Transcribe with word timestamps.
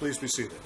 Please 0.00 0.16
be 0.16 0.28
seated. 0.28 0.56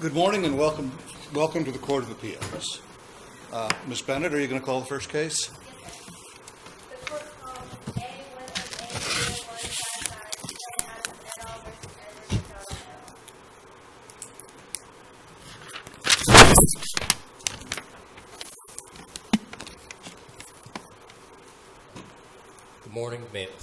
Good 0.00 0.12
morning 0.12 0.44
and 0.44 0.58
welcome, 0.58 0.92
welcome 1.32 1.64
to 1.64 1.72
the 1.72 1.78
Court 1.78 2.04
of 2.04 2.10
Appeals. 2.10 2.82
Uh, 3.50 3.70
Ms. 3.88 4.02
Bennett, 4.02 4.34
are 4.34 4.38
you 4.38 4.46
going 4.46 4.60
to 4.60 4.64
call 4.64 4.80
the 4.80 4.86
first 4.86 5.08
case? 5.08 5.50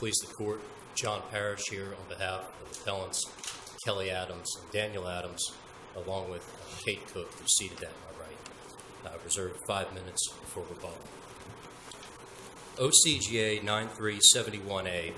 Please 0.04 0.20
the 0.28 0.34
court. 0.34 0.60
John 0.96 1.22
Parrish 1.32 1.70
here 1.70 1.96
on 1.98 2.10
behalf 2.10 2.42
of 2.62 2.74
the 2.74 2.82
appellants 2.82 3.26
Kelly 3.86 4.12
Adams 4.12 4.54
and 4.62 4.70
Daniel 4.70 5.08
Adams, 5.08 5.54
along 5.96 6.30
with 6.30 6.42
uh, 6.42 6.84
Kate 6.84 7.08
Cook, 7.14 7.32
who's 7.40 7.56
seated 7.58 7.82
at 7.82 7.94
my 8.04 8.26
right. 8.26 9.16
I 9.18 9.24
reserve 9.24 9.58
five 9.66 9.94
minutes 9.94 10.28
for 10.48 10.60
rebuttal. 10.70 10.98
OCGA 12.76 13.64
9371A, 13.64 15.14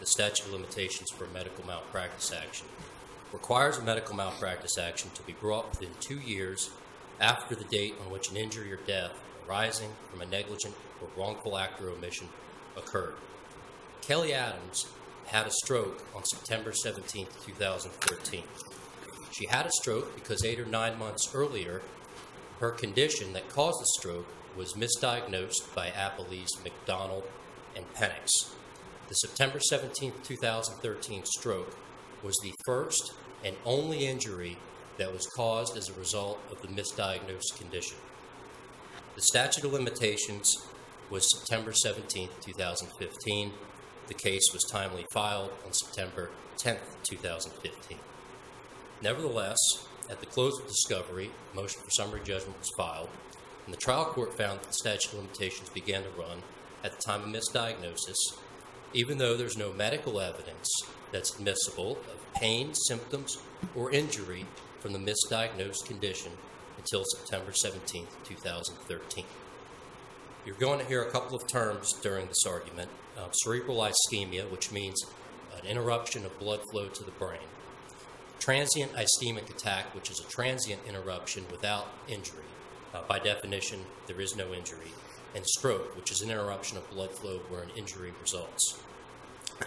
the 0.00 0.06
statute 0.06 0.46
of 0.46 0.52
limitations 0.54 1.10
for 1.10 1.26
medical 1.26 1.66
malpractice 1.66 2.32
action, 2.32 2.66
requires 3.34 3.76
a 3.76 3.82
medical 3.82 4.16
malpractice 4.16 4.78
action 4.78 5.10
to 5.16 5.22
be 5.24 5.34
brought 5.34 5.68
within 5.68 5.90
two 6.00 6.18
years 6.18 6.70
after 7.20 7.54
the 7.54 7.64
date 7.64 7.92
on 8.02 8.10
which 8.10 8.30
an 8.30 8.38
injury 8.38 8.72
or 8.72 8.78
death 8.86 9.12
arising 9.46 9.90
from 10.10 10.22
a 10.22 10.26
negligent 10.26 10.74
or 11.02 11.08
wrongful 11.14 11.58
act 11.58 11.78
or 11.82 11.90
omission 11.90 12.26
occurred. 12.78 13.16
Kelly 14.10 14.34
Adams 14.34 14.88
had 15.26 15.46
a 15.46 15.52
stroke 15.52 16.04
on 16.16 16.24
September 16.24 16.72
17, 16.72 17.28
2013. 17.46 18.42
She 19.30 19.46
had 19.46 19.66
a 19.66 19.70
stroke 19.70 20.16
because 20.16 20.44
eight 20.44 20.58
or 20.58 20.66
nine 20.66 20.98
months 20.98 21.32
earlier, 21.32 21.80
her 22.58 22.72
condition 22.72 23.32
that 23.34 23.48
caused 23.48 23.80
the 23.80 23.86
stroke 24.00 24.26
was 24.56 24.74
misdiagnosed 24.74 25.72
by 25.76 25.90
appellees 25.90 26.48
McDonald 26.64 27.22
and 27.76 27.84
Penix. 27.94 28.52
The 29.06 29.14
September 29.14 29.60
17, 29.60 30.12
2013 30.24 31.22
stroke 31.24 31.76
was 32.24 32.36
the 32.42 32.52
first 32.64 33.12
and 33.44 33.54
only 33.64 34.08
injury 34.08 34.58
that 34.98 35.12
was 35.12 35.28
caused 35.36 35.76
as 35.76 35.88
a 35.88 35.94
result 35.94 36.40
of 36.50 36.60
the 36.62 36.82
misdiagnosed 36.82 37.56
condition. 37.56 37.98
The 39.14 39.22
statute 39.22 39.62
of 39.62 39.72
limitations 39.72 40.66
was 41.10 41.30
September 41.38 41.72
17, 41.72 42.28
2015. 42.44 43.52
The 44.10 44.14
case 44.14 44.52
was 44.52 44.64
timely 44.64 45.06
filed 45.12 45.52
on 45.64 45.72
September 45.72 46.30
10, 46.56 46.78
2015. 47.04 47.96
Nevertheless, 49.00 49.56
at 50.10 50.18
the 50.18 50.26
close 50.26 50.58
of 50.58 50.66
discovery, 50.66 51.30
a 51.52 51.56
motion 51.56 51.80
for 51.80 51.90
summary 51.90 52.20
judgment 52.24 52.58
was 52.58 52.72
filed, 52.76 53.08
and 53.64 53.72
the 53.72 53.78
trial 53.78 54.06
court 54.06 54.36
found 54.36 54.58
that 54.58 54.66
the 54.66 54.72
statute 54.72 55.12
of 55.12 55.20
limitations 55.20 55.68
began 55.68 56.02
to 56.02 56.08
run 56.18 56.42
at 56.82 56.90
the 56.90 57.02
time 57.04 57.22
of 57.22 57.28
misdiagnosis, 57.28 58.16
even 58.92 59.18
though 59.18 59.36
there's 59.36 59.56
no 59.56 59.72
medical 59.72 60.20
evidence 60.20 60.68
that's 61.12 61.36
admissible 61.36 61.92
of 61.92 62.34
pain, 62.34 62.74
symptoms, 62.74 63.38
or 63.76 63.92
injury 63.92 64.44
from 64.80 64.92
the 64.92 64.98
misdiagnosed 64.98 65.86
condition 65.86 66.32
until 66.76 67.04
September 67.04 67.52
17, 67.52 68.08
2013. 68.24 69.24
You're 70.50 70.58
going 70.58 70.80
to 70.80 70.84
hear 70.84 71.02
a 71.02 71.10
couple 71.12 71.36
of 71.36 71.46
terms 71.46 71.92
during 72.02 72.26
this 72.26 72.44
argument 72.44 72.90
uh, 73.16 73.30
cerebral 73.30 73.88
ischemia, 73.88 74.50
which 74.50 74.72
means 74.72 75.00
an 75.56 75.64
interruption 75.64 76.26
of 76.26 76.36
blood 76.40 76.58
flow 76.72 76.88
to 76.88 77.04
the 77.04 77.12
brain, 77.12 77.38
transient 78.40 78.90
ischemic 78.94 79.48
attack, 79.48 79.94
which 79.94 80.10
is 80.10 80.18
a 80.18 80.24
transient 80.24 80.80
interruption 80.88 81.44
without 81.52 81.86
injury. 82.08 82.42
Uh, 82.92 83.02
by 83.06 83.20
definition, 83.20 83.78
there 84.08 84.20
is 84.20 84.34
no 84.34 84.52
injury, 84.52 84.90
and 85.36 85.46
stroke, 85.46 85.96
which 85.96 86.10
is 86.10 86.20
an 86.20 86.32
interruption 86.32 86.76
of 86.76 86.90
blood 86.90 87.12
flow 87.12 87.38
where 87.48 87.62
an 87.62 87.70
injury 87.76 88.12
results. 88.20 88.82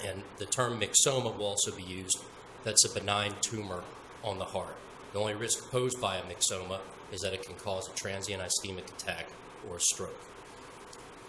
And 0.06 0.24
the 0.38 0.46
term 0.46 0.82
myxoma 0.82 1.34
will 1.38 1.46
also 1.46 1.74
be 1.74 1.84
used. 1.84 2.22
That's 2.66 2.84
a 2.84 2.94
benign 2.94 3.36
tumor 3.40 3.86
on 4.22 4.38
the 4.38 4.44
heart. 4.44 4.76
The 5.14 5.20
only 5.20 5.36
risk 5.36 5.72
posed 5.72 6.02
by 6.02 6.18
a 6.18 6.24
myxoma 6.24 6.82
is 7.14 7.22
that 7.22 7.34
it 7.34 7.44
can 7.44 7.56
cause 7.56 7.88
a 7.88 7.96
transient 7.96 8.44
ischemic 8.44 8.90
attack 8.90 9.30
or 9.70 9.78
a 9.78 9.80
stroke. 9.80 10.20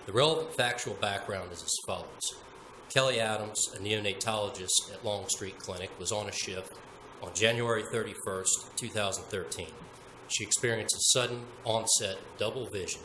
The 0.07 0.13
relevant 0.13 0.55
factual 0.55 0.95
background 0.95 1.51
is 1.51 1.63
as 1.63 1.75
follows. 1.87 2.35
Kelly 2.91 3.21
Adams, 3.21 3.75
a 3.75 3.79
neonatologist 3.79 4.93
at 4.93 5.03
Longstreet 5.03 5.59
Clinic, 5.59 5.91
was 5.99 6.13
on 6.13 6.29
a 6.29 6.33
shift 6.33 6.75
on 7.23 7.33
January 7.33 7.83
31st, 7.85 8.77
2013. 8.77 9.67
She 10.29 10.45
experienced 10.45 10.95
a 10.95 11.19
sudden 11.19 11.41
onset 11.65 12.19
double 12.37 12.67
vision, 12.67 13.01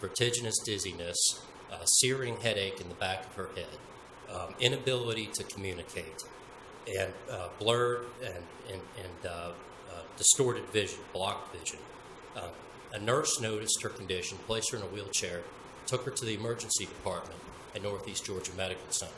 vertiginous 0.00 0.56
dizziness, 0.64 1.42
a 1.72 1.84
searing 1.86 2.36
headache 2.36 2.80
in 2.80 2.88
the 2.88 2.94
back 2.94 3.26
of 3.26 3.34
her 3.34 3.48
head, 3.56 4.32
um, 4.32 4.54
inability 4.60 5.26
to 5.34 5.42
communicate, 5.42 6.22
and 6.86 7.12
uh, 7.32 7.48
blurred 7.58 8.06
and, 8.24 8.44
and, 8.70 8.80
and 9.02 9.26
uh, 9.26 9.28
uh, 9.28 10.02
distorted 10.16 10.64
vision, 10.66 11.00
blocked 11.12 11.52
vision. 11.56 11.80
Uh, 12.36 12.48
a 12.92 12.98
nurse 13.00 13.40
noticed 13.40 13.82
her 13.82 13.88
condition, 13.88 14.38
placed 14.46 14.70
her 14.70 14.78
in 14.78 14.84
a 14.84 14.86
wheelchair, 14.86 15.42
took 15.86 16.04
her 16.04 16.10
to 16.10 16.24
the 16.24 16.34
emergency 16.34 16.86
department 16.86 17.40
at 17.74 17.82
Northeast 17.82 18.24
Georgia 18.24 18.52
Medical 18.56 18.90
Center. 18.90 19.12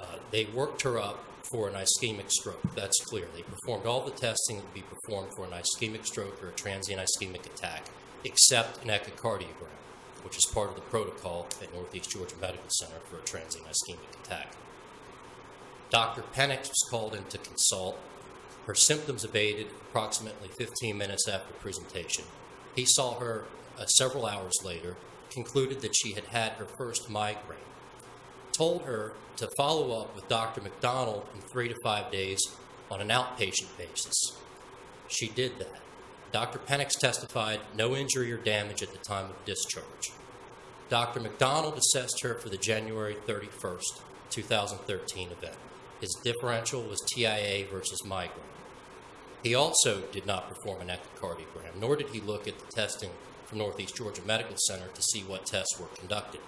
Uh, 0.00 0.16
they 0.30 0.46
worked 0.46 0.82
her 0.82 0.98
up 0.98 1.24
for 1.50 1.68
an 1.68 1.74
ischemic 1.74 2.30
stroke. 2.30 2.60
That's 2.74 3.00
clear. 3.04 3.26
They 3.34 3.42
performed 3.42 3.86
all 3.86 4.04
the 4.04 4.12
testing 4.12 4.56
that 4.56 4.64
would 4.64 4.74
be 4.74 4.82
performed 4.82 5.34
for 5.34 5.44
an 5.44 5.50
ischemic 5.50 6.06
stroke 6.06 6.42
or 6.42 6.48
a 6.48 6.52
transient 6.52 7.00
ischemic 7.00 7.46
attack, 7.46 7.86
except 8.24 8.84
an 8.84 8.90
echocardiogram, 8.90 9.76
which 10.22 10.36
is 10.36 10.46
part 10.52 10.70
of 10.70 10.76
the 10.76 10.82
protocol 10.82 11.48
at 11.60 11.72
Northeast 11.74 12.10
Georgia 12.10 12.36
Medical 12.40 12.70
Center 12.70 13.00
for 13.10 13.18
a 13.18 13.22
transient 13.22 13.66
ischemic 13.66 14.24
attack. 14.24 14.52
Dr. 15.90 16.22
Penix 16.34 16.68
was 16.68 16.86
called 16.88 17.14
in 17.14 17.24
to 17.24 17.38
consult. 17.38 17.98
Her 18.66 18.74
symptoms 18.76 19.24
abated 19.24 19.66
approximately 19.88 20.48
15 20.48 20.96
minutes 20.96 21.26
after 21.28 21.52
presentation. 21.54 22.24
He 22.76 22.84
saw 22.86 23.18
her 23.18 23.44
uh, 23.76 23.86
several 23.86 24.26
hours 24.26 24.54
later, 24.64 24.96
concluded 25.30 25.80
that 25.80 25.96
she 25.96 26.12
had 26.12 26.24
had 26.26 26.52
her 26.52 26.64
first 26.64 27.08
migraine, 27.08 27.58
told 28.52 28.82
her 28.82 29.12
to 29.36 29.48
follow 29.56 30.00
up 30.00 30.14
with 30.14 30.28
Dr. 30.28 30.60
McDonald 30.60 31.26
in 31.34 31.40
three 31.40 31.68
to 31.68 31.74
five 31.82 32.10
days 32.10 32.40
on 32.90 33.00
an 33.00 33.08
outpatient 33.08 33.76
basis. 33.78 34.36
She 35.08 35.28
did 35.28 35.58
that. 35.58 35.80
Dr. 36.32 36.58
Penix 36.58 36.90
testified 36.98 37.60
no 37.76 37.96
injury 37.96 38.30
or 38.32 38.36
damage 38.36 38.82
at 38.82 38.92
the 38.92 38.98
time 38.98 39.26
of 39.26 39.44
discharge. 39.44 40.12
Dr. 40.88 41.20
McDonald 41.20 41.78
assessed 41.78 42.22
her 42.22 42.34
for 42.34 42.48
the 42.48 42.56
January 42.56 43.16
31st, 43.26 44.00
2013 44.30 45.30
event. 45.30 45.56
His 46.00 46.16
differential 46.22 46.82
was 46.82 47.00
TIA 47.06 47.66
versus 47.70 48.04
migraine. 48.04 48.44
He 49.42 49.54
also 49.54 50.02
did 50.12 50.26
not 50.26 50.48
perform 50.48 50.82
an 50.82 50.88
echocardiogram, 50.88 51.80
nor 51.80 51.96
did 51.96 52.10
he 52.10 52.20
look 52.20 52.46
at 52.46 52.58
the 52.58 52.72
testing 52.72 53.10
from 53.50 53.58
Northeast 53.58 53.96
Georgia 53.96 54.22
Medical 54.24 54.56
Center 54.56 54.86
to 54.86 55.02
see 55.02 55.20
what 55.20 55.44
tests 55.44 55.78
were 55.78 55.88
conducted. 55.88 56.40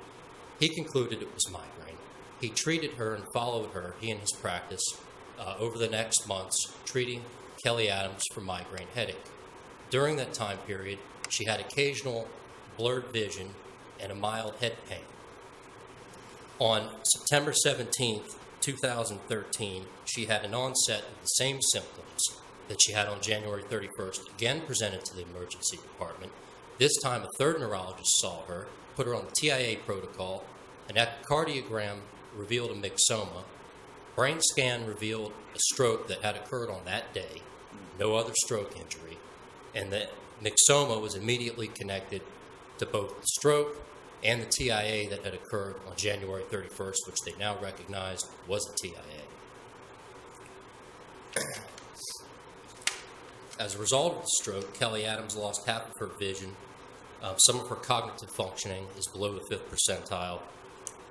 He 0.60 0.68
concluded 0.68 1.20
it 1.20 1.34
was 1.34 1.50
migraine. 1.50 1.98
He 2.40 2.48
treated 2.48 2.92
her 2.92 3.14
and 3.14 3.24
followed 3.34 3.70
her, 3.70 3.96
he 4.00 4.10
and 4.12 4.20
his 4.20 4.32
practice, 4.32 4.84
uh, 5.38 5.56
over 5.58 5.76
the 5.76 5.88
next 5.88 6.28
months, 6.28 6.72
treating 6.84 7.22
Kelly 7.64 7.88
Adams 7.88 8.22
for 8.32 8.40
migraine 8.40 8.86
headache. 8.94 9.24
During 9.90 10.16
that 10.16 10.32
time 10.32 10.58
period, 10.58 11.00
she 11.28 11.44
had 11.44 11.58
occasional 11.58 12.28
blurred 12.78 13.12
vision 13.12 13.50
and 14.00 14.12
a 14.12 14.14
mild 14.14 14.54
head 14.56 14.76
pain. 14.88 15.04
On 16.60 16.88
September 17.02 17.52
17th, 17.52 18.36
2013, 18.60 19.86
she 20.04 20.26
had 20.26 20.44
an 20.44 20.54
onset 20.54 21.00
of 21.00 21.20
the 21.20 21.26
same 21.26 21.60
symptoms 21.60 22.22
that 22.68 22.80
she 22.80 22.92
had 22.92 23.08
on 23.08 23.20
January 23.20 23.64
31st, 23.64 24.32
again 24.34 24.62
presented 24.64 25.04
to 25.04 25.16
the 25.16 25.22
emergency 25.22 25.76
department. 25.76 26.30
This 26.78 26.96
time, 27.02 27.22
a 27.22 27.28
third 27.38 27.60
neurologist 27.60 28.20
saw 28.20 28.44
her, 28.46 28.66
put 28.96 29.06
her 29.06 29.14
on 29.14 29.26
the 29.26 29.32
TIA 29.32 29.78
protocol. 29.86 30.44
An 30.88 30.96
echocardiogram 30.96 31.98
revealed 32.34 32.70
a 32.70 32.74
myxoma. 32.74 33.44
Brain 34.16 34.40
scan 34.40 34.86
revealed 34.86 35.32
a 35.54 35.58
stroke 35.58 36.08
that 36.08 36.22
had 36.22 36.36
occurred 36.36 36.70
on 36.70 36.84
that 36.84 37.12
day, 37.14 37.42
no 37.98 38.14
other 38.16 38.32
stroke 38.34 38.76
injury, 38.76 39.18
and 39.74 39.92
the 39.92 40.08
myxoma 40.42 41.00
was 41.00 41.14
immediately 41.14 41.68
connected 41.68 42.22
to 42.78 42.86
both 42.86 43.20
the 43.20 43.26
stroke 43.26 43.76
and 44.24 44.42
the 44.42 44.46
TIA 44.46 45.08
that 45.10 45.24
had 45.24 45.34
occurred 45.34 45.76
on 45.88 45.96
January 45.96 46.42
31st, 46.44 47.06
which 47.06 47.20
they 47.24 47.34
now 47.38 47.56
recognized 47.60 48.28
was 48.46 48.68
a 48.68 48.74
TIA. 48.76 49.22
As 53.62 53.76
a 53.76 53.78
result 53.78 54.16
of 54.16 54.22
the 54.22 54.30
stroke, 54.40 54.74
Kelly 54.74 55.04
Adams 55.04 55.36
lost 55.36 55.68
half 55.68 55.88
of 55.88 55.96
her 55.98 56.08
vision. 56.18 56.50
Uh, 57.22 57.36
some 57.36 57.60
of 57.60 57.68
her 57.68 57.76
cognitive 57.76 58.28
functioning 58.34 58.88
is 58.98 59.06
below 59.06 59.34
the 59.34 59.44
fifth 59.48 59.70
percentile. 59.70 60.40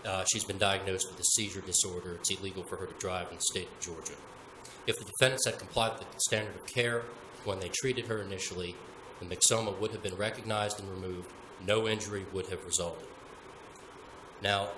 Uh, 0.03 0.25
she's 0.29 0.43
been 0.43 0.57
diagnosed 0.57 1.09
with 1.09 1.17
a 1.17 1.23
seizure 1.23 1.61
disorder. 1.61 2.15
It's 2.15 2.29
illegal 2.29 2.63
for 2.63 2.75
her 2.75 2.87
to 2.87 2.93
drive 2.99 3.29
in 3.29 3.37
the 3.37 3.41
state 3.41 3.69
of 3.69 3.79
Georgia. 3.79 4.19
If 4.85 4.99
the 4.99 5.05
defendants 5.05 5.45
had 5.45 5.59
complied 5.59 5.97
with 5.97 6.11
the 6.11 6.19
standard 6.19 6.53
of 6.57 6.65
care 6.65 7.03
when 7.45 7.61
they 7.61 7.69
treated 7.69 8.07
her 8.07 8.21
initially, 8.21 8.75
the 9.21 9.33
myxoma 9.33 9.79
would 9.79 9.91
have 9.91 10.03
been 10.03 10.17
recognized 10.17 10.77
and 10.77 10.89
removed. 10.89 11.31
No 11.65 11.87
injury 11.87 12.25
would 12.33 12.47
have 12.47 12.65
resulted. 12.65 13.07
Now, 14.43 14.71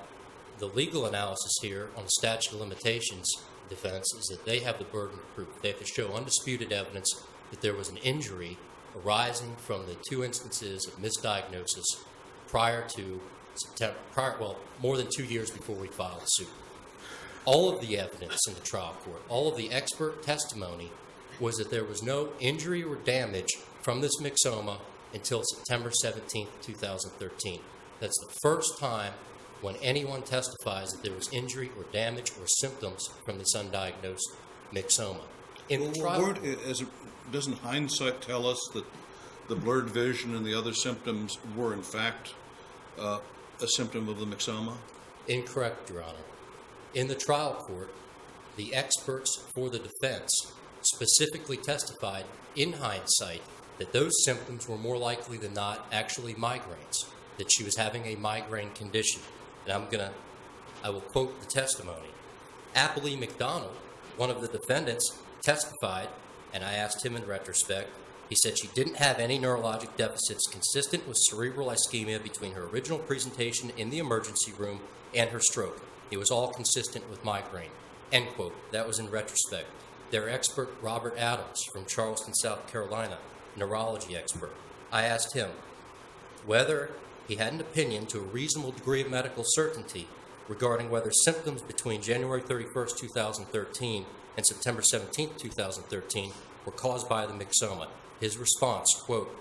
the 0.59 0.67
legal 0.67 1.07
analysis 1.07 1.57
here 1.59 1.89
on 1.97 2.03
the 2.03 2.11
statute 2.19 2.53
of 2.53 2.59
limitations 2.59 3.33
defense 3.67 4.13
is 4.13 4.27
that 4.27 4.45
they 4.45 4.59
have 4.59 4.77
the 4.77 4.83
burden 4.83 5.17
of 5.17 5.35
proof. 5.35 5.59
They 5.63 5.69
have 5.69 5.79
to 5.79 5.85
show 5.85 6.13
undisputed 6.13 6.71
evidence 6.71 7.23
that 7.53 7.61
there 7.61 7.75
was 7.75 7.88
an 7.88 7.97
injury 7.97 8.57
arising 9.05 9.55
from 9.57 9.85
the 9.85 9.95
two 10.09 10.23
instances 10.23 10.88
of 10.88 10.97
misdiagnosis 11.00 11.83
prior 12.47 12.81
to 12.95 13.21
September, 13.53 13.95
prior, 14.11 14.35
well, 14.39 14.57
more 14.81 14.97
than 14.97 15.07
two 15.15 15.23
years 15.23 15.51
before 15.51 15.75
we 15.75 15.88
filed 15.88 16.19
the 16.21 16.25
suit. 16.25 16.50
All 17.45 17.69
of 17.71 17.79
the 17.79 18.00
evidence 18.00 18.39
in 18.47 18.55
the 18.55 18.59
trial 18.61 18.95
court, 19.05 19.21
all 19.29 19.47
of 19.51 19.55
the 19.55 19.71
expert 19.71 20.23
testimony 20.23 20.89
was 21.39 21.57
that 21.57 21.69
there 21.69 21.83
was 21.83 22.01
no 22.01 22.29
injury 22.39 22.81
or 22.83 22.95
damage 22.95 23.53
from 23.83 24.01
this 24.01 24.19
myxoma 24.19 24.77
until 25.13 25.44
September 25.44 25.91
17, 25.91 26.47
2013. 26.63 27.59
That's 27.99 28.17
the 28.19 28.33
first 28.41 28.79
time 28.79 29.13
when 29.61 29.75
anyone 29.75 30.23
testifies 30.23 30.89
that 30.89 31.03
there 31.03 31.13
was 31.13 31.29
injury 31.31 31.69
or 31.77 31.83
damage 31.91 32.31
or 32.39 32.47
symptoms 32.47 33.07
from 33.25 33.38
this 33.38 33.56
undiagnosed 33.56 34.33
myxoma. 34.73 35.21
In 35.69 35.81
the 35.91 35.99
Well, 36.01 36.33
trial, 36.33 36.35
as 36.67 36.81
a- 36.81 36.88
doesn't 37.31 37.59
hindsight 37.59 38.21
tell 38.21 38.45
us 38.45 38.59
that 38.73 38.85
the 39.47 39.55
blurred 39.55 39.89
vision 39.89 40.35
and 40.35 40.45
the 40.45 40.57
other 40.57 40.73
symptoms 40.73 41.37
were 41.55 41.73
in 41.73 41.81
fact 41.81 42.33
uh, 42.99 43.19
a 43.61 43.67
symptom 43.67 44.09
of 44.09 44.19
the 44.19 44.25
myxoma? 44.25 44.73
Incorrect, 45.27 45.89
Your 45.89 46.03
Honor. 46.03 46.17
In 46.93 47.07
the 47.07 47.15
trial 47.15 47.53
court, 47.53 47.93
the 48.55 48.73
experts 48.75 49.49
for 49.55 49.69
the 49.69 49.79
defense 49.79 50.53
specifically 50.81 51.57
testified 51.57 52.25
in 52.55 52.73
hindsight 52.73 53.41
that 53.79 53.93
those 53.93 54.23
symptoms 54.23 54.67
were 54.67 54.77
more 54.77 54.97
likely 54.97 55.37
than 55.37 55.53
not 55.53 55.87
actually 55.91 56.33
migraines, 56.35 57.05
that 57.37 57.51
she 57.51 57.63
was 57.63 57.75
having 57.75 58.05
a 58.05 58.15
migraine 58.15 58.69
condition. 58.71 59.21
And 59.65 59.73
I'm 59.73 59.85
going 59.85 59.99
to, 59.99 60.11
I 60.83 60.89
will 60.89 61.01
quote 61.01 61.39
the 61.39 61.47
testimony. 61.47 62.09
Appellee 62.75 63.19
McDonald, 63.19 63.75
one 64.17 64.29
of 64.29 64.41
the 64.41 64.47
defendants, 64.47 65.17
testified, 65.41 66.09
and 66.53 66.63
I 66.63 66.73
asked 66.73 67.05
him 67.05 67.15
in 67.15 67.25
retrospect, 67.25 67.89
he 68.29 68.35
said 68.35 68.57
she 68.57 68.67
didn't 68.67 68.97
have 68.97 69.19
any 69.19 69.38
neurologic 69.38 69.95
deficits 69.97 70.47
consistent 70.47 71.07
with 71.07 71.17
cerebral 71.17 71.67
ischemia 71.67 72.21
between 72.21 72.53
her 72.53 72.65
original 72.65 73.00
presentation 73.00 73.71
in 73.77 73.89
the 73.89 74.00
emergency 74.00 74.53
room 74.57 74.79
and 75.13 75.29
her 75.31 75.39
stroke. 75.39 75.81
It 76.09 76.17
was 76.17 76.31
all 76.31 76.47
consistent 76.53 77.09
with 77.09 77.25
migraine. 77.25 77.71
End 78.11 78.27
quote. 78.35 78.55
That 78.71 78.88
was 78.88 79.00
in 79.00 79.09
retrospect. 79.09 79.67
Their 80.11 80.29
expert, 80.29 80.75
Robert 80.81 81.17
Adams 81.17 81.63
from 81.71 81.85
Charleston, 81.85 82.33
South 82.35 82.71
Carolina, 82.71 83.17
neurology 83.56 84.15
expert. 84.15 84.53
I 84.91 85.03
asked 85.03 85.33
him 85.33 85.49
whether 86.45 86.91
he 87.27 87.35
had 87.35 87.53
an 87.53 87.61
opinion 87.61 88.06
to 88.07 88.19
a 88.19 88.23
reasonable 88.23 88.71
degree 88.71 89.01
of 89.01 89.09
medical 89.09 89.44
certainty 89.45 90.07
regarding 90.47 90.89
whether 90.89 91.11
symptoms 91.11 91.61
between 91.61 92.01
January 92.01 92.41
31st, 92.41 92.97
2013 92.97 94.06
and 94.35 94.45
September 94.45 94.81
17, 94.81 95.31
2013 95.38 96.31
were 96.65 96.71
caused 96.71 97.07
by 97.07 97.25
the 97.25 97.33
myxoma. 97.33 97.88
His 98.19 98.38
response, 98.38 98.94
quote, 98.94 99.35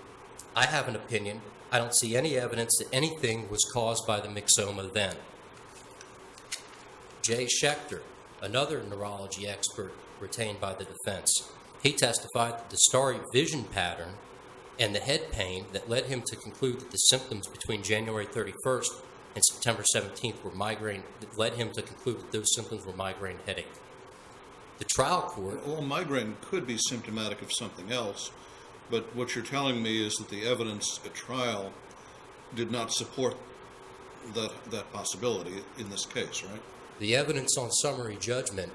I 0.55 0.65
have 0.65 0.87
an 0.87 0.95
opinion. 0.95 1.41
I 1.71 1.79
don't 1.79 1.95
see 1.95 2.15
any 2.15 2.37
evidence 2.37 2.77
that 2.77 2.93
anything 2.93 3.49
was 3.49 3.63
caused 3.73 4.05
by 4.05 4.19
the 4.19 4.27
myxoma 4.27 4.91
then. 4.93 5.15
Jay 7.21 7.45
Schechter, 7.45 8.01
another 8.41 8.83
neurology 8.83 9.47
expert 9.47 9.93
retained 10.19 10.59
by 10.59 10.73
the 10.73 10.85
defense, 10.85 11.49
he 11.81 11.93
testified 11.93 12.53
that 12.53 12.69
the 12.69 12.77
starry 12.77 13.19
vision 13.31 13.63
pattern 13.63 14.13
and 14.79 14.93
the 14.93 14.99
head 14.99 15.31
pain 15.31 15.65
that 15.73 15.89
led 15.89 16.05
him 16.05 16.21
to 16.21 16.35
conclude 16.35 16.79
that 16.79 16.91
the 16.91 16.97
symptoms 16.97 17.47
between 17.47 17.83
January 17.83 18.25
31st 18.25 19.01
and 19.35 19.43
September 19.43 19.83
17th 19.95 20.43
were 20.43 20.51
migraine, 20.51 21.03
that 21.19 21.37
led 21.37 21.53
him 21.53 21.71
to 21.71 21.81
conclude 21.81 22.19
that 22.19 22.31
those 22.31 22.53
symptoms 22.53 22.85
were 22.85 22.93
migraine 22.93 23.39
headache. 23.45 23.71
The 24.83 24.89
trial 24.89 25.21
court 25.21 25.65
Well, 25.65 25.81
migraine 25.81 26.35
could 26.41 26.67
be 26.67 26.77
symptomatic 26.77 27.41
of 27.41 27.53
something 27.53 27.89
else, 27.89 28.31
but 28.91 29.15
what 29.15 29.33
you're 29.33 29.45
telling 29.45 29.81
me 29.81 30.05
is 30.05 30.15
that 30.15 30.27
the 30.27 30.43
evidence 30.45 30.99
at 31.05 31.13
trial 31.13 31.71
did 32.53 32.69
not 32.69 32.91
support 32.91 33.37
that, 34.33 34.51
that 34.71 34.91
possibility 34.91 35.63
in 35.77 35.89
this 35.89 36.05
case, 36.05 36.43
right? 36.43 36.61
The 36.99 37.15
evidence 37.15 37.57
on 37.57 37.71
summary 37.71 38.17
judgment 38.19 38.73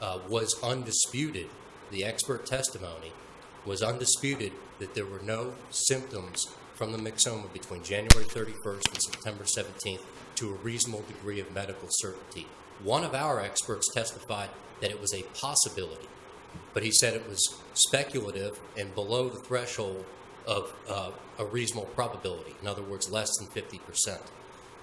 uh, 0.00 0.20
was 0.30 0.58
undisputed. 0.62 1.50
The 1.90 2.06
expert 2.06 2.46
testimony 2.46 3.12
was 3.66 3.82
undisputed 3.82 4.52
that 4.78 4.94
there 4.94 5.04
were 5.04 5.20
no 5.22 5.52
symptoms 5.68 6.54
from 6.74 6.92
the 6.92 6.98
myxoma 6.98 7.52
between 7.52 7.82
January 7.82 8.24
31st 8.24 8.94
and 8.94 9.02
September 9.02 9.44
17th 9.44 10.00
to 10.36 10.52
a 10.52 10.54
reasonable 10.54 11.04
degree 11.06 11.38
of 11.38 11.52
medical 11.54 11.88
certainty. 11.90 12.46
One 12.82 13.04
of 13.04 13.14
our 13.14 13.40
experts 13.40 13.92
testified 13.92 14.48
that 14.80 14.90
it 14.90 15.00
was 15.00 15.12
a 15.12 15.22
possibility, 15.38 16.08
but 16.72 16.82
he 16.82 16.90
said 16.90 17.14
it 17.14 17.28
was 17.28 17.60
speculative 17.74 18.58
and 18.76 18.94
below 18.94 19.28
the 19.28 19.38
threshold 19.40 20.04
of 20.46 20.72
uh, 20.88 21.10
a 21.38 21.44
reasonable 21.44 21.88
probability. 21.88 22.54
In 22.62 22.66
other 22.66 22.82
words, 22.82 23.10
less 23.10 23.28
than 23.36 23.48
50%. 23.48 24.18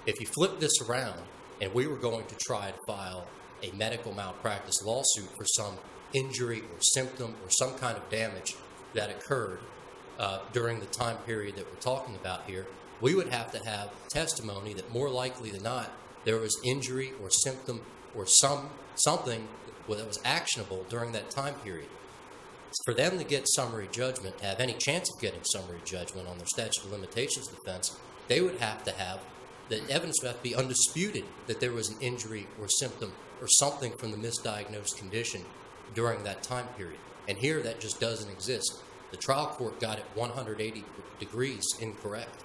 If 0.06 0.20
you 0.20 0.28
flip 0.28 0.60
this 0.60 0.80
around 0.82 1.20
and 1.60 1.74
we 1.74 1.88
were 1.88 1.98
going 1.98 2.26
to 2.28 2.36
try 2.36 2.70
to 2.70 2.78
file 2.86 3.28
a 3.64 3.72
medical 3.72 4.14
malpractice 4.14 4.84
lawsuit 4.84 5.30
for 5.36 5.46
some 5.46 5.76
injury 6.14 6.60
or 6.60 6.80
symptom 6.80 7.36
or 7.44 7.50
some 7.50 7.74
kind 7.76 7.98
of 7.98 8.08
damage 8.10 8.56
that 8.94 9.10
occurred 9.10 9.60
uh, 10.20 10.40
during 10.54 10.80
the 10.80 10.86
time 10.88 11.18
period 11.26 11.56
that 11.56 11.66
we're 11.66 11.80
talking 11.80 12.16
about 12.16 12.44
here, 12.46 12.68
we 13.02 13.16
would 13.16 13.30
have 13.30 13.52
to 13.52 13.60
have 13.66 13.90
testimony 14.10 14.74
that 14.74 14.92
more 14.94 15.10
likely 15.10 15.50
than 15.50 15.64
not 15.64 15.92
there 16.28 16.38
was 16.38 16.60
injury 16.62 17.14
or 17.24 17.30
symptom 17.30 17.80
or 18.14 18.26
some 18.26 18.70
something 18.96 19.48
that 19.88 20.06
was 20.06 20.20
actionable 20.26 20.86
during 20.90 21.14
that 21.14 21.30
time 21.30 21.54
period. 21.64 21.88
For 22.84 22.94
them 22.94 23.18
to 23.18 23.24
get 23.24 23.48
summary 23.48 23.88
judgment, 23.90 24.38
to 24.40 24.46
have 24.46 24.60
any 24.60 24.74
chance 24.74 25.10
of 25.10 25.22
getting 25.22 25.40
summary 25.46 25.80
judgment 25.86 26.28
on 26.28 26.38
their 26.38 26.48
statute 26.48 26.84
of 26.84 26.92
limitations 26.92 27.48
defense, 27.48 27.98
they 28.28 28.42
would 28.42 28.58
have 28.58 28.84
to 28.84 28.92
have 28.92 29.22
the 29.70 29.82
evidence 29.90 30.18
would 30.22 30.28
have 30.28 30.38
to 30.38 30.44
be 30.44 30.54
undisputed 30.54 31.24
that 31.48 31.62
there 31.62 31.72
was 31.72 31.90
an 31.90 31.98
injury 32.02 32.46
or 32.60 32.68
symptom 32.68 33.14
or 33.40 33.48
something 33.48 33.94
from 33.94 34.12
the 34.12 34.18
misdiagnosed 34.18 34.98
condition 34.98 35.44
during 35.94 36.24
that 36.24 36.44
time 36.44 36.68
period. 36.78 37.00
And 37.30 37.38
here 37.38 37.62
that 37.62 37.80
just 37.80 38.02
doesn't 38.02 38.30
exist. 38.30 38.82
The 39.12 39.18
trial 39.18 39.48
court 39.48 39.80
got 39.80 39.98
it 39.98 40.06
180 40.16 40.84
degrees 41.20 41.66
incorrect. 41.80 42.44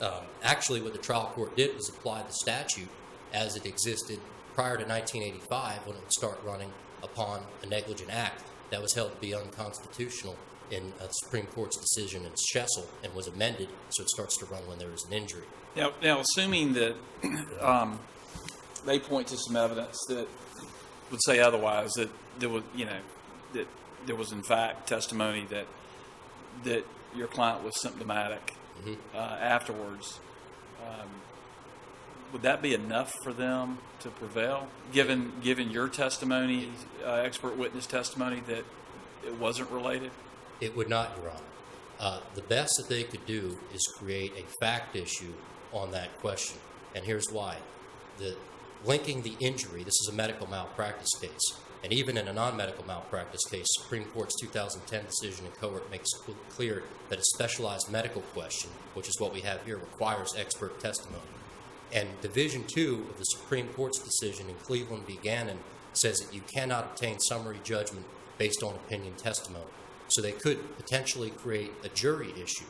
Um, 0.00 0.24
actually, 0.42 0.82
what 0.82 0.94
the 0.94 0.98
trial 0.98 1.30
court 1.32 1.56
did 1.56 1.76
was 1.76 1.88
apply 1.88 2.24
the 2.24 2.32
statute 2.32 2.88
as 3.34 3.56
it 3.56 3.66
existed 3.66 4.18
prior 4.54 4.76
to 4.76 4.84
1985 4.84 5.86
when 5.86 5.96
it 5.96 6.00
would 6.00 6.12
start 6.12 6.40
running 6.44 6.70
upon 7.02 7.40
a 7.62 7.66
negligent 7.66 8.10
act 8.10 8.44
that 8.70 8.80
was 8.80 8.94
held 8.94 9.12
to 9.12 9.20
be 9.20 9.34
unconstitutional 9.34 10.36
in 10.70 10.92
a 11.00 11.08
Supreme 11.10 11.46
Court's 11.46 11.76
decision 11.76 12.24
in 12.24 12.32
Shessel 12.50 12.88
and 13.02 13.12
was 13.14 13.26
amended 13.26 13.68
so 13.90 14.02
it 14.02 14.08
starts 14.08 14.36
to 14.38 14.46
run 14.46 14.66
when 14.66 14.78
there 14.78 14.90
is 14.90 15.04
an 15.04 15.12
injury. 15.12 15.44
Now, 15.76 15.92
now 16.02 16.20
assuming 16.20 16.72
that 16.74 16.94
um, 17.60 17.98
they 18.86 18.98
point 18.98 19.28
to 19.28 19.36
some 19.36 19.56
evidence 19.56 19.98
that 20.08 20.26
would 21.10 21.20
say 21.24 21.40
otherwise, 21.40 21.92
that 21.92 22.08
there 22.38 22.48
was, 22.48 22.62
you 22.74 22.86
know, 22.86 22.98
that 23.52 23.66
there 24.06 24.16
was 24.16 24.32
in 24.32 24.42
fact 24.42 24.88
testimony 24.88 25.46
that 25.50 25.66
that 26.64 26.86
your 27.14 27.26
client 27.26 27.64
was 27.64 27.80
symptomatic 27.80 28.54
uh, 29.14 29.18
afterwards, 29.18 30.20
um, 30.86 31.08
would 32.34 32.42
that 32.42 32.60
be 32.60 32.74
enough 32.74 33.14
for 33.22 33.32
them 33.32 33.78
to 34.00 34.08
prevail? 34.10 34.66
Given 34.92 35.32
given 35.40 35.70
your 35.70 35.88
testimony, 35.88 36.68
uh, 37.06 37.12
expert 37.12 37.56
witness 37.56 37.86
testimony, 37.86 38.42
that 38.48 38.64
it 39.24 39.38
wasn't 39.38 39.70
related. 39.70 40.10
It 40.60 40.76
would 40.76 40.88
not, 40.88 41.16
Your 41.16 41.30
Honor. 41.30 41.40
Uh, 42.00 42.20
the 42.34 42.42
best 42.42 42.74
that 42.76 42.88
they 42.88 43.04
could 43.04 43.24
do 43.24 43.56
is 43.72 43.86
create 43.98 44.32
a 44.36 44.42
fact 44.60 44.96
issue 44.96 45.32
on 45.72 45.92
that 45.92 46.18
question. 46.18 46.58
And 46.96 47.04
here's 47.04 47.30
why. 47.30 47.58
The, 48.18 48.36
linking 48.84 49.22
the 49.22 49.36
injury, 49.38 49.84
this 49.84 50.00
is 50.00 50.10
a 50.12 50.16
medical 50.16 50.48
malpractice 50.48 51.14
case. 51.20 51.56
And 51.84 51.92
even 51.92 52.18
in 52.18 52.26
a 52.26 52.32
non 52.32 52.56
medical 52.56 52.84
malpractice 52.84 53.44
case, 53.44 53.66
Supreme 53.78 54.06
Court's 54.06 54.34
2010 54.40 55.04
decision 55.04 55.46
in 55.46 55.52
Cowart 55.52 55.88
makes 55.88 56.10
clear 56.50 56.82
that 57.10 57.20
a 57.20 57.24
specialized 57.36 57.92
medical 57.92 58.22
question, 58.22 58.70
which 58.94 59.06
is 59.06 59.20
what 59.20 59.32
we 59.32 59.42
have 59.42 59.64
here, 59.64 59.76
requires 59.76 60.34
expert 60.36 60.80
testimony. 60.80 61.22
And 61.92 62.08
Division 62.20 62.64
Two 62.66 63.06
of 63.10 63.18
the 63.18 63.24
Supreme 63.24 63.68
Court's 63.68 63.98
decision 63.98 64.48
in 64.48 64.56
Cleveland 64.56 65.06
v. 65.06 65.18
Gannon 65.22 65.58
says 65.92 66.18
that 66.18 66.34
you 66.34 66.40
cannot 66.40 66.84
obtain 66.84 67.18
summary 67.20 67.60
judgment 67.62 68.06
based 68.38 68.62
on 68.62 68.74
opinion 68.74 69.14
testimony. 69.14 69.64
So 70.08 70.20
they 70.20 70.32
could 70.32 70.76
potentially 70.76 71.30
create 71.30 71.72
a 71.82 71.88
jury 71.88 72.32
issue. 72.40 72.66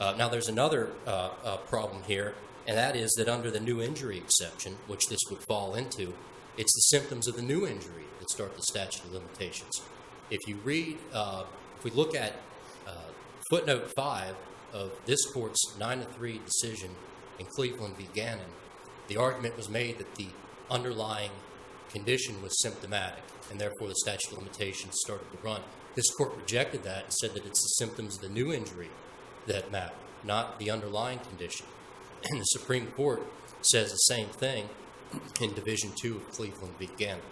Uh, 0.00 0.14
now, 0.18 0.28
there's 0.28 0.48
another 0.48 0.90
uh, 1.06 1.30
uh, 1.44 1.56
problem 1.58 2.02
here, 2.04 2.34
and 2.66 2.76
that 2.76 2.96
is 2.96 3.12
that 3.12 3.28
under 3.28 3.50
the 3.50 3.60
new 3.60 3.80
injury 3.80 4.18
exception, 4.18 4.76
which 4.86 5.08
this 5.08 5.20
would 5.30 5.40
fall 5.46 5.74
into, 5.74 6.14
it's 6.56 6.74
the 6.74 6.96
symptoms 6.98 7.28
of 7.28 7.36
the 7.36 7.42
new 7.42 7.66
injury 7.66 8.04
that 8.18 8.30
start 8.30 8.56
the 8.56 8.62
statute 8.62 9.04
of 9.04 9.12
limitations. 9.12 9.82
If 10.30 10.48
you 10.48 10.56
read, 10.64 10.98
uh, 11.12 11.44
if 11.76 11.84
we 11.84 11.90
look 11.90 12.14
at 12.14 12.32
uh, 12.86 12.92
footnote 13.50 13.92
five 13.94 14.34
of 14.72 14.92
this 15.06 15.24
court's 15.26 15.76
nine 15.78 16.00
to 16.00 16.06
three 16.06 16.40
decision 16.44 16.90
in 17.38 17.46
Cleveland 17.46 17.96
v. 17.96 18.08
Gannon, 18.14 18.46
the 19.08 19.16
argument 19.16 19.56
was 19.56 19.68
made 19.68 19.98
that 19.98 20.14
the 20.14 20.28
underlying 20.70 21.30
condition 21.90 22.42
was 22.42 22.60
symptomatic, 22.60 23.22
and 23.50 23.60
therefore 23.60 23.88
the 23.88 23.94
statute 23.96 24.32
of 24.32 24.38
limitations 24.38 24.94
started 25.04 25.30
to 25.30 25.38
run. 25.46 25.60
This 25.94 26.10
court 26.16 26.36
rejected 26.36 26.82
that 26.84 27.04
and 27.04 27.12
said 27.12 27.34
that 27.34 27.46
it's 27.46 27.62
the 27.62 27.84
symptoms 27.84 28.16
of 28.16 28.22
the 28.22 28.28
new 28.28 28.52
injury 28.52 28.90
that 29.46 29.70
matter, 29.70 29.94
not 30.24 30.58
the 30.58 30.70
underlying 30.70 31.20
condition. 31.20 31.66
And 32.24 32.40
the 32.40 32.44
Supreme 32.44 32.86
Court 32.88 33.22
says 33.60 33.90
the 33.90 33.96
same 33.96 34.28
thing 34.28 34.68
in 35.40 35.52
Division 35.54 35.92
Two 35.94 36.16
of 36.16 36.30
Cleveland 36.30 36.74
v. 36.78 36.88
Gannon. 36.96 37.22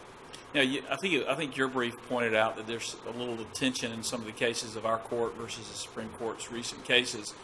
Now, 0.55 0.61
you, 0.61 0.83
I 0.91 0.97
think 0.97 1.27
I 1.27 1.35
think 1.35 1.57
your 1.57 1.69
brief 1.69 1.95
pointed 2.09 2.35
out 2.35 2.57
that 2.57 2.67
there's 2.67 2.97
a 3.07 3.19
little 3.19 3.39
tension 3.55 3.91
in 3.91 4.03
some 4.03 4.21
of 4.21 4.27
the 4.27 4.33
cases 4.33 4.77
of 4.77 4.85
our 4.85 4.99
court 4.99 5.35
versus 5.35 5.67
the 5.67 5.75
Supreme 5.75 6.11
Court's 6.11 6.53
recent 6.53 6.85
cases. 6.85 7.35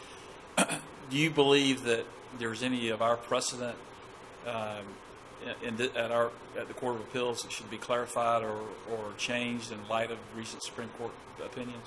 Do 1.09 1.17
you 1.17 1.29
believe 1.29 1.83
that 1.83 2.05
there's 2.37 2.61
any 2.61 2.89
of 2.89 3.01
our 3.01 3.17
precedent 3.17 3.75
um, 4.45 4.85
in 5.63 5.75
the, 5.77 5.95
at 5.97 6.11
our 6.11 6.31
at 6.57 6.67
the 6.67 6.73
Court 6.73 6.95
of 6.95 7.01
Appeals 7.01 7.41
that 7.43 7.51
should 7.51 7.69
be 7.69 7.77
clarified 7.77 8.43
or, 8.43 8.61
or 8.91 9.13
changed 9.17 9.71
in 9.71 9.87
light 9.87 10.11
of 10.11 10.17
recent 10.35 10.63
Supreme 10.63 10.89
Court 10.97 11.11
opinions? 11.43 11.85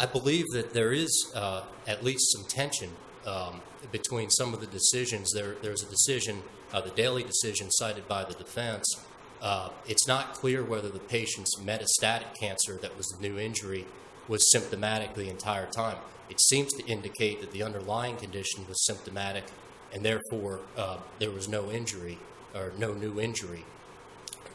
I 0.00 0.06
believe 0.06 0.46
that 0.52 0.72
there 0.74 0.92
is 0.92 1.32
uh, 1.34 1.62
at 1.86 2.04
least 2.04 2.32
some 2.32 2.44
tension 2.44 2.90
um, 3.26 3.60
between 3.92 4.30
some 4.30 4.54
of 4.54 4.60
the 4.60 4.66
decisions. 4.66 5.32
There, 5.32 5.56
there's 5.60 5.82
a 5.82 5.88
decision, 5.88 6.42
uh, 6.72 6.80
the 6.80 6.90
Daly 6.90 7.22
decision 7.22 7.70
cited 7.70 8.08
by 8.08 8.24
the 8.24 8.34
defense. 8.34 9.04
Uh, 9.42 9.70
it's 9.86 10.06
not 10.06 10.34
clear 10.34 10.64
whether 10.64 10.88
the 10.88 10.98
patient's 10.98 11.56
metastatic 11.60 12.34
cancer 12.38 12.74
that 12.76 12.96
was 12.96 13.06
the 13.08 13.28
new 13.28 13.38
injury 13.38 13.86
was 14.28 14.50
symptomatic 14.52 15.14
the 15.14 15.28
entire 15.28 15.66
time. 15.66 15.96
It 16.30 16.40
seems 16.40 16.72
to 16.74 16.86
indicate 16.86 17.40
that 17.40 17.52
the 17.52 17.62
underlying 17.62 18.16
condition 18.16 18.66
was 18.68 18.84
symptomatic, 18.84 19.44
and 19.92 20.04
therefore 20.04 20.60
uh, 20.76 20.98
there 21.18 21.30
was 21.30 21.48
no 21.48 21.70
injury 21.70 22.18
or 22.54 22.72
no 22.78 22.92
new 22.92 23.18
injury. 23.20 23.64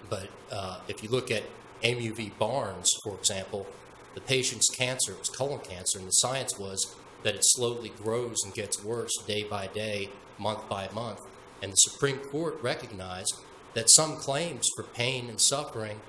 But 0.09 0.29
uh, 0.51 0.79
if 0.87 1.01
you 1.01 1.09
look 1.09 1.31
at 1.31 1.43
Amu 1.83 2.13
v. 2.13 2.31
Barnes, 2.37 2.89
for 3.03 3.15
example, 3.15 3.67
the 4.13 4.21
patient's 4.21 4.69
cancer 4.69 5.15
was 5.17 5.29
colon 5.29 5.59
cancer, 5.59 5.97
and 5.97 6.07
the 6.07 6.11
science 6.11 6.59
was 6.59 6.95
that 7.23 7.35
it 7.35 7.41
slowly 7.43 7.89
grows 7.89 8.43
and 8.43 8.53
gets 8.53 8.83
worse 8.83 9.11
day 9.25 9.43
by 9.43 9.67
day, 9.67 10.09
month 10.37 10.67
by 10.69 10.87
month. 10.93 11.19
And 11.61 11.71
the 11.71 11.77
Supreme 11.77 12.17
Court 12.17 12.61
recognized 12.61 13.35
that 13.73 13.89
some 13.89 14.17
claims 14.17 14.69
for 14.75 14.83
pain 14.83 15.29
and 15.29 15.41
suffering 15.41 16.01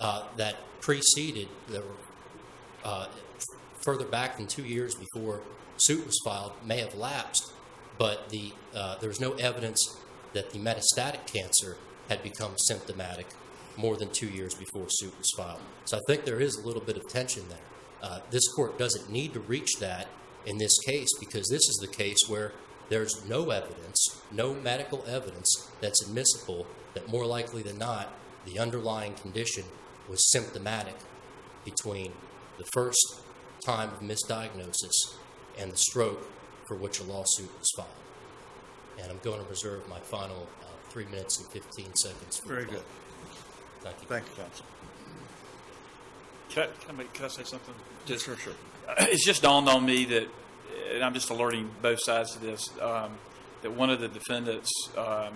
uh, 0.00 0.24
that 0.36 0.56
preceded, 0.80 1.48
were 1.70 1.82
uh, 2.84 3.06
further 3.84 4.04
back 4.04 4.36
than 4.36 4.46
two 4.46 4.64
years 4.64 4.94
before 4.94 5.40
suit 5.76 6.06
was 6.06 6.18
filed, 6.24 6.52
may 6.64 6.78
have 6.80 6.94
lapsed, 6.94 7.52
but 7.98 8.28
the, 8.30 8.52
uh, 8.74 8.96
no 9.20 9.32
evidence 9.32 9.96
that 10.32 10.50
the 10.50 10.58
metastatic 10.58 11.26
cancer 11.26 11.76
had 12.08 12.22
become 12.22 12.52
symptomatic 12.56 13.26
more 13.76 13.96
than 13.96 14.10
two 14.10 14.28
years 14.28 14.54
before 14.54 14.86
suit 14.88 15.16
was 15.16 15.30
filed. 15.36 15.60
So 15.84 15.96
I 15.96 16.00
think 16.06 16.24
there 16.24 16.40
is 16.40 16.56
a 16.56 16.66
little 16.66 16.82
bit 16.82 16.96
of 16.96 17.08
tension 17.08 17.48
there. 17.48 17.58
Uh, 18.02 18.20
this 18.30 18.46
court 18.54 18.78
doesn't 18.78 19.10
need 19.10 19.32
to 19.34 19.40
reach 19.40 19.78
that 19.80 20.08
in 20.46 20.58
this 20.58 20.78
case 20.80 21.08
because 21.18 21.48
this 21.48 21.68
is 21.68 21.78
the 21.80 21.86
case 21.86 22.18
where 22.28 22.52
there's 22.88 23.24
no 23.28 23.50
evidence, 23.50 24.20
no 24.32 24.54
medical 24.54 25.04
evidence 25.06 25.70
that's 25.80 26.02
admissible 26.02 26.66
that 26.94 27.08
more 27.08 27.26
likely 27.26 27.62
than 27.62 27.78
not 27.78 28.08
the 28.46 28.58
underlying 28.58 29.14
condition 29.14 29.64
was 30.08 30.30
symptomatic 30.32 30.96
between 31.64 32.12
the 32.60 32.66
first 32.72 33.22
time 33.64 33.88
of 33.88 34.00
misdiagnosis 34.00 35.14
and 35.58 35.72
the 35.72 35.76
stroke 35.76 36.28
for 36.68 36.76
which 36.76 37.00
a 37.00 37.04
lawsuit 37.04 37.50
was 37.58 37.70
filed. 37.74 37.88
And 39.00 39.10
I'm 39.10 39.18
going 39.22 39.42
to 39.42 39.48
reserve 39.48 39.88
my 39.88 39.98
final 39.98 40.46
uh, 40.62 40.66
three 40.90 41.06
minutes 41.06 41.38
and 41.38 41.48
15 41.48 41.94
seconds. 41.94 42.38
For 42.38 42.48
Very 42.48 42.64
good. 42.66 42.82
Thank 43.80 43.96
you. 44.02 44.08
Thank 44.08 44.24
you, 44.26 44.42
counsel. 44.42 44.66
Can 46.50 46.62
I, 46.64 46.66
can 46.66 46.94
I, 46.94 46.98
make, 46.98 47.12
can 47.14 47.24
I 47.24 47.28
say 47.28 47.44
something? 47.44 47.74
Just, 48.04 48.26
Sure, 48.26 48.36
sure. 48.36 48.52
it's 48.98 49.24
just 49.24 49.42
dawned 49.42 49.68
on 49.68 49.86
me 49.86 50.04
that, 50.06 50.28
and 50.92 51.02
I'm 51.02 51.14
just 51.14 51.30
alerting 51.30 51.70
both 51.80 52.02
sides 52.02 52.34
to 52.34 52.40
this, 52.40 52.68
um, 52.82 53.12
that 53.62 53.72
one 53.72 53.88
of 53.88 54.00
the 54.00 54.08
defendants, 54.08 54.70
um, 54.98 55.34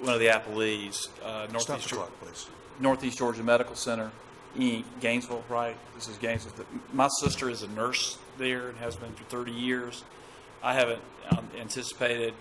one 0.00 0.14
of 0.14 0.20
the 0.20 0.26
appellees, 0.26 1.08
uh, 1.24 1.46
Stop 1.58 1.80
the 1.80 1.88
clock, 1.88 2.20
please. 2.20 2.46
Northeast 2.78 3.18
Georgia 3.18 3.42
Medical 3.42 3.74
Center, 3.74 4.10
in 4.56 4.84
Gainesville, 5.00 5.44
right? 5.48 5.76
This 5.94 6.08
is 6.08 6.16
Gainesville. 6.18 6.66
My 6.92 7.08
sister 7.20 7.48
is 7.50 7.62
a 7.62 7.68
nurse 7.68 8.18
there 8.38 8.68
and 8.68 8.78
has 8.78 8.96
been 8.96 9.12
for 9.12 9.24
30 9.24 9.52
years. 9.52 10.04
I 10.62 10.74
haven't 10.74 11.02
um, 11.30 11.48
anticipated 11.58 12.34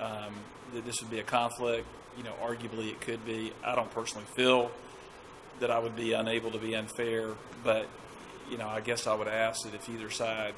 um, 0.00 0.34
that 0.74 0.84
this 0.84 1.00
would 1.00 1.10
be 1.10 1.20
a 1.20 1.24
conflict. 1.24 1.86
You 2.16 2.24
know, 2.24 2.32
arguably 2.42 2.90
it 2.90 3.00
could 3.00 3.24
be. 3.24 3.52
I 3.64 3.74
don't 3.74 3.90
personally 3.92 4.26
feel 4.34 4.70
that 5.60 5.70
I 5.70 5.78
would 5.78 5.94
be 5.94 6.12
unable 6.12 6.50
to 6.50 6.58
be 6.58 6.74
unfair, 6.74 7.28
but 7.62 7.86
you 8.50 8.58
know, 8.58 8.68
I 8.68 8.80
guess 8.80 9.06
I 9.06 9.14
would 9.14 9.28
ask 9.28 9.62
that 9.62 9.74
if 9.74 9.88
either 9.88 10.10
side 10.10 10.54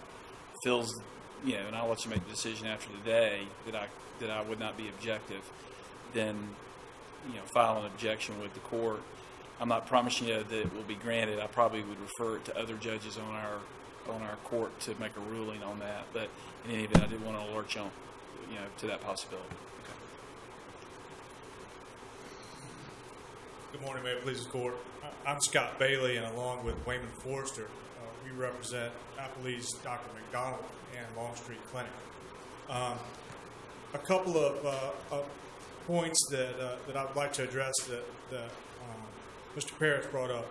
feels, 0.64 1.02
you 1.44 1.54
know, 1.54 1.66
and 1.66 1.76
I'll 1.76 1.88
let 1.88 2.04
you 2.04 2.10
make 2.10 2.24
the 2.24 2.30
decision 2.30 2.66
after 2.66 2.88
the 2.92 3.10
day 3.10 3.40
that 3.66 3.74
I 3.74 3.86
that 4.20 4.30
I 4.30 4.40
would 4.42 4.58
not 4.58 4.76
be 4.76 4.88
objective, 4.88 5.42
then 6.14 6.36
you 7.28 7.34
know, 7.34 7.42
file 7.52 7.78
an 7.80 7.86
objection 7.86 8.40
with 8.40 8.54
the 8.54 8.60
court. 8.60 9.02
I'm 9.62 9.68
not 9.68 9.86
promising 9.86 10.26
you 10.26 10.42
that 10.42 10.52
it 10.52 10.74
will 10.74 10.82
be 10.82 10.96
granted. 10.96 11.38
I 11.38 11.46
probably 11.46 11.82
would 11.82 12.00
refer 12.00 12.34
it 12.38 12.44
to 12.46 12.58
other 12.58 12.74
judges 12.74 13.16
on 13.16 13.32
our 13.32 13.58
on 14.12 14.20
our 14.22 14.34
court 14.42 14.78
to 14.80 14.96
make 14.98 15.16
a 15.16 15.20
ruling 15.20 15.62
on 15.62 15.78
that. 15.78 16.02
But 16.12 16.28
in 16.64 16.72
any 16.72 16.84
event, 16.84 17.04
I 17.04 17.06
did 17.06 17.24
want 17.24 17.38
to 17.38 17.54
alert 17.54 17.72
you 17.76 17.82
on, 17.82 17.90
you 18.50 18.56
know, 18.56 18.66
to 18.78 18.86
that 18.88 19.00
possibility. 19.02 19.54
Good 23.70 23.82
morning, 23.82 24.02
Mayor, 24.02 24.18
please 24.22 24.40
court. 24.46 24.74
I'm 25.24 25.40
Scott 25.40 25.78
Bailey, 25.78 26.16
and 26.16 26.26
along 26.34 26.64
with 26.64 26.74
Wayman 26.84 27.12
Forrester, 27.20 27.66
uh, 27.66 28.04
we 28.24 28.36
represent 28.36 28.92
appellees 29.16 29.80
Dr. 29.84 30.10
McDonald 30.14 30.64
and 30.96 31.06
Longstreet 31.16 31.64
Clinic. 31.70 31.92
Um, 32.68 32.98
A 33.94 33.98
couple 33.98 34.36
of 34.36 34.66
uh, 34.66 35.18
points 35.86 36.18
that 36.32 36.58
uh, 36.60 36.76
that 36.88 36.96
I 36.96 37.04
would 37.04 37.14
like 37.14 37.32
to 37.34 37.44
address 37.44 37.74
that 37.88 38.04
that 38.32 38.50
Mr. 39.56 39.78
Parrish 39.78 40.06
brought 40.06 40.30
up. 40.30 40.46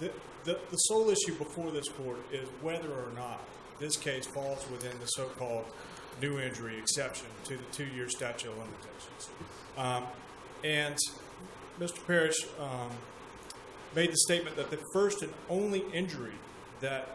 The, 0.00 0.10
the 0.44 0.58
the 0.70 0.76
sole 0.76 1.10
issue 1.10 1.34
before 1.34 1.70
this 1.70 1.88
court 1.88 2.18
is 2.32 2.48
whether 2.62 2.90
or 2.90 3.12
not 3.14 3.40
this 3.78 3.96
case 3.96 4.26
falls 4.26 4.68
within 4.70 4.98
the 5.00 5.06
so-called 5.06 5.64
new 6.20 6.38
injury 6.38 6.78
exception 6.78 7.26
to 7.44 7.56
the 7.56 7.64
two-year 7.72 8.08
statute 8.08 8.50
of 8.50 8.58
limitations. 8.58 9.30
Um, 9.78 10.04
and 10.62 10.98
Mr. 11.78 12.06
Parrish 12.06 12.36
um, 12.58 12.90
made 13.94 14.12
the 14.12 14.18
statement 14.18 14.56
that 14.56 14.70
the 14.70 14.78
first 14.92 15.22
and 15.22 15.32
only 15.48 15.84
injury 15.92 16.34
that 16.80 17.08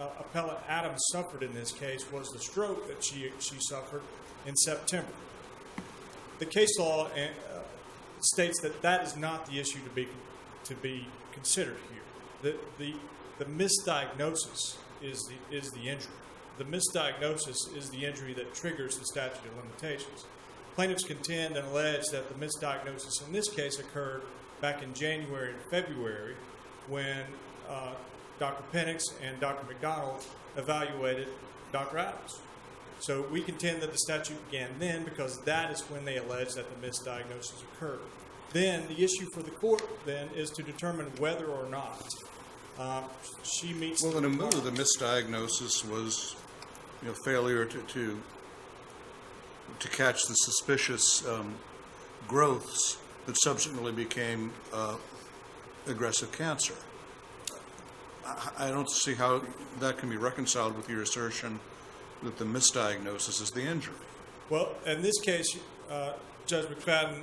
uh, 0.00 0.08
appellant 0.18 0.58
Adams 0.68 1.00
suffered 1.12 1.42
in 1.42 1.52
this 1.54 1.72
case 1.72 2.10
was 2.10 2.28
the 2.30 2.38
stroke 2.38 2.88
that 2.88 3.04
she 3.04 3.32
she 3.38 3.56
suffered 3.60 4.02
in 4.46 4.56
September. 4.56 5.12
The 6.38 6.46
case 6.46 6.78
law 6.78 7.06
uh, 7.06 7.28
states 8.20 8.60
that 8.60 8.80
that 8.82 9.04
is 9.04 9.16
not 9.16 9.46
the 9.46 9.58
issue 9.58 9.80
to 9.80 9.90
be 9.90 10.08
to 10.64 10.74
be 10.76 11.06
considered 11.32 11.78
here. 11.92 12.02
The 12.42 12.84
the 12.84 12.94
the 13.38 13.44
misdiagnosis 13.44 14.76
is 15.02 15.28
the 15.28 15.56
is 15.56 15.70
the 15.70 15.88
injury. 15.88 16.12
The 16.58 16.64
misdiagnosis 16.64 17.76
is 17.76 17.88
the 17.90 18.04
injury 18.04 18.34
that 18.34 18.52
triggers 18.54 18.98
the 18.98 19.04
statute 19.06 19.46
of 19.46 19.56
limitations. 19.56 20.26
Plaintiffs 20.74 21.04
contend 21.04 21.56
and 21.56 21.66
allege 21.68 22.06
that 22.12 22.28
the 22.28 22.46
misdiagnosis 22.46 23.24
in 23.26 23.32
this 23.32 23.48
case 23.48 23.78
occurred 23.78 24.22
back 24.60 24.82
in 24.82 24.92
January 24.94 25.50
and 25.50 25.60
February 25.70 26.34
when 26.88 27.24
uh, 27.68 27.92
Dr. 28.38 28.64
Penix 28.72 29.02
and 29.22 29.38
Dr. 29.40 29.66
McDonald 29.66 30.24
evaluated 30.56 31.28
Dr. 31.72 31.98
Adams. 31.98 32.40
So 33.00 33.22
we 33.30 33.42
contend 33.42 33.82
that 33.82 33.92
the 33.92 33.98
statute 33.98 34.38
began 34.50 34.70
then 34.78 35.04
because 35.04 35.38
that 35.42 35.70
is 35.70 35.82
when 35.82 36.04
they 36.04 36.16
allege 36.16 36.54
that 36.54 36.66
the 36.68 36.86
misdiagnosis 36.86 37.62
occurred. 37.62 38.00
Then 38.52 38.86
the 38.88 39.04
issue 39.04 39.26
for 39.34 39.42
the 39.42 39.50
court 39.50 39.82
then 40.06 40.28
is 40.34 40.50
to 40.50 40.62
determine 40.62 41.06
whether 41.18 41.46
or 41.46 41.68
not 41.68 42.08
uh, 42.78 43.02
she 43.42 43.72
meets. 43.74 44.02
Well, 44.02 44.12
the 44.12 44.18
in 44.18 44.24
Amu, 44.24 44.50
the 44.50 44.70
misdiagnosis 44.70 45.88
was, 45.88 46.36
you 47.02 47.08
know, 47.08 47.14
failure 47.24 47.64
to, 47.64 47.78
to, 47.78 48.22
to 49.78 49.88
catch 49.88 50.22
the 50.26 50.34
suspicious 50.34 51.26
um, 51.26 51.54
growths 52.26 52.98
that 53.26 53.36
subsequently 53.42 53.92
became 53.92 54.52
uh, 54.72 54.96
aggressive 55.86 56.32
cancer. 56.32 56.74
I, 58.24 58.68
I 58.68 58.70
don't 58.70 58.90
see 58.90 59.14
how 59.14 59.42
that 59.80 59.98
can 59.98 60.08
be 60.08 60.16
reconciled 60.16 60.76
with 60.76 60.88
your 60.88 61.02
assertion 61.02 61.60
that 62.22 62.38
the 62.38 62.44
misdiagnosis 62.44 63.42
is 63.42 63.50
the 63.50 63.62
injury. 63.62 63.94
Well, 64.50 64.72
in 64.86 65.02
this 65.02 65.20
case, 65.20 65.58
uh, 65.90 66.14
Judge 66.46 66.66
McFadden, 66.66 67.20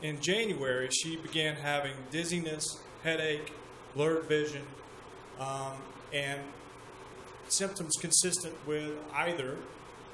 in 0.00 0.20
January, 0.20 0.88
she 0.90 1.16
began 1.16 1.56
having 1.56 1.92
dizziness, 2.12 2.80
headache, 3.02 3.52
blurred 3.94 4.26
vision, 4.26 4.62
um, 5.40 5.72
and 6.12 6.40
symptoms 7.48 7.96
consistent 8.00 8.54
with 8.64 8.92
either 9.12 9.56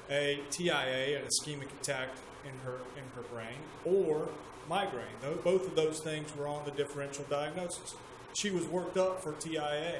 a 0.09 0.39
TIA, 0.49 1.19
an 1.19 1.27
ischemic 1.27 1.71
attack 1.81 2.09
in 2.43 2.57
her 2.65 2.79
in 2.97 3.03
her 3.15 3.21
brain, 3.31 3.59
or 3.85 4.29
migraine. 4.67 5.05
Both 5.43 5.67
of 5.67 5.75
those 5.75 5.99
things 5.99 6.35
were 6.35 6.47
on 6.47 6.65
the 6.65 6.71
differential 6.71 7.25
diagnosis. 7.29 7.95
She 8.33 8.49
was 8.49 8.65
worked 8.65 8.97
up 8.97 9.21
for 9.21 9.33
TIA 9.33 9.99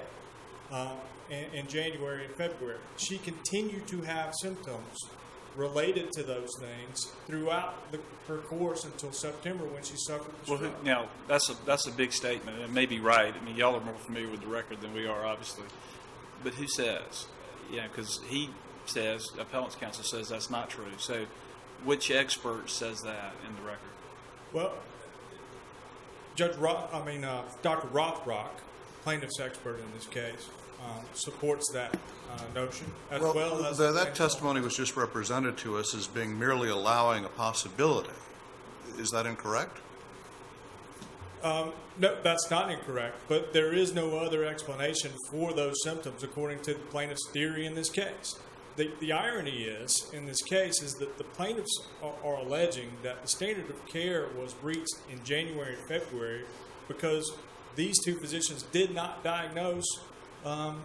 uh, 0.71 0.93
in, 1.29 1.45
in 1.53 1.67
January 1.67 2.25
and 2.25 2.33
February. 2.33 2.79
She 2.97 3.19
continued 3.19 3.85
to 3.87 4.01
have 4.01 4.33
symptoms 4.33 5.09
related 5.59 6.11
to 6.13 6.23
those 6.23 6.49
things 6.59 7.11
throughout 7.27 7.91
the, 7.91 7.99
her 8.27 8.37
course 8.37 8.85
until 8.85 9.11
September 9.11 9.65
when 9.65 9.83
she 9.83 9.95
suffered 9.97 10.33
the 10.45 10.51
Well, 10.51 10.59
who- 10.59 10.85
now, 10.85 11.09
that's 11.27 11.49
a, 11.49 11.55
that's 11.65 11.85
a 11.87 11.91
big 11.91 12.13
statement, 12.13 12.57
and 12.57 12.65
it 12.65 12.71
may 12.71 12.85
be 12.85 12.99
right. 12.99 13.33
I 13.35 13.45
mean, 13.45 13.55
y'all 13.55 13.75
are 13.75 13.81
more 13.83 13.95
familiar 13.95 14.29
with 14.29 14.41
the 14.41 14.47
record 14.47 14.79
than 14.81 14.93
we 14.93 15.05
are, 15.05 15.25
obviously. 15.25 15.65
But 16.43 16.53
who 16.53 16.67
says? 16.67 17.27
Yeah, 17.71 17.87
because 17.87 18.21
he 18.29 18.49
says, 18.85 19.27
appellant's 19.37 19.75
counsel 19.75 20.03
says 20.03 20.29
that's 20.29 20.49
not 20.49 20.69
true. 20.69 20.85
So 20.97 21.25
which 21.83 22.09
expert 22.09 22.69
says 22.69 23.01
that 23.01 23.33
in 23.47 23.55
the 23.55 23.61
record? 23.61 23.79
Well, 24.53 24.73
Judge 26.35 26.55
Roth, 26.55 26.93
I 26.93 27.03
mean, 27.05 27.25
uh, 27.25 27.43
Dr. 27.61 27.87
Rothrock, 27.89 28.49
plaintiff's 29.03 29.39
expert 29.39 29.79
in 29.79 29.85
this 29.93 30.05
case, 30.07 30.49
um, 30.83 31.03
supports 31.13 31.71
that 31.73 31.95
uh, 32.31 32.41
notion 32.55 32.87
as 33.11 33.21
well, 33.21 33.33
Well, 33.33 33.65
as 33.65 33.77
the 33.77 33.91
that 33.91 34.15
testimony 34.15 34.61
was 34.61 34.75
just 34.75 34.95
represented 34.95 35.57
to 35.59 35.77
us 35.77 35.93
as 35.95 36.07
being 36.07 36.37
merely 36.37 36.69
allowing 36.69 37.25
a 37.25 37.29
possibility. 37.29 38.09
Is 38.97 39.09
that 39.11 39.25
incorrect? 39.25 39.79
Um, 41.43 41.71
no, 41.97 42.17
that's 42.21 42.49
not 42.51 42.69
incorrect, 42.69 43.17
but 43.27 43.53
there 43.53 43.73
is 43.73 43.93
no 43.93 44.17
other 44.17 44.43
explanation 44.43 45.11
for 45.29 45.53
those 45.53 45.75
symptoms 45.83 46.23
according 46.23 46.61
to 46.63 46.73
the 46.73 46.79
plaintiff's 46.79 47.29
theory 47.31 47.65
in 47.65 47.75
this 47.75 47.89
case. 47.89 48.37
The, 48.75 48.91
the 48.99 49.11
irony 49.11 49.63
is, 49.63 50.09
in 50.13 50.25
this 50.25 50.41
case, 50.41 50.81
is 50.81 50.93
that 50.95 51.17
the 51.17 51.23
plaintiffs 51.23 51.87
are, 52.01 52.13
are 52.23 52.35
alleging 52.37 52.91
that 53.03 53.21
the 53.21 53.27
standard 53.27 53.69
of 53.69 53.85
care 53.87 54.27
was 54.37 54.53
breached 54.53 54.95
in 55.11 55.23
January 55.23 55.75
and 55.75 55.87
February 55.87 56.43
because 56.87 57.33
these 57.75 57.99
two 58.03 58.15
physicians 58.15 58.63
did 58.63 58.93
not 58.93 59.23
diagnose 59.23 59.85
um, 60.45 60.81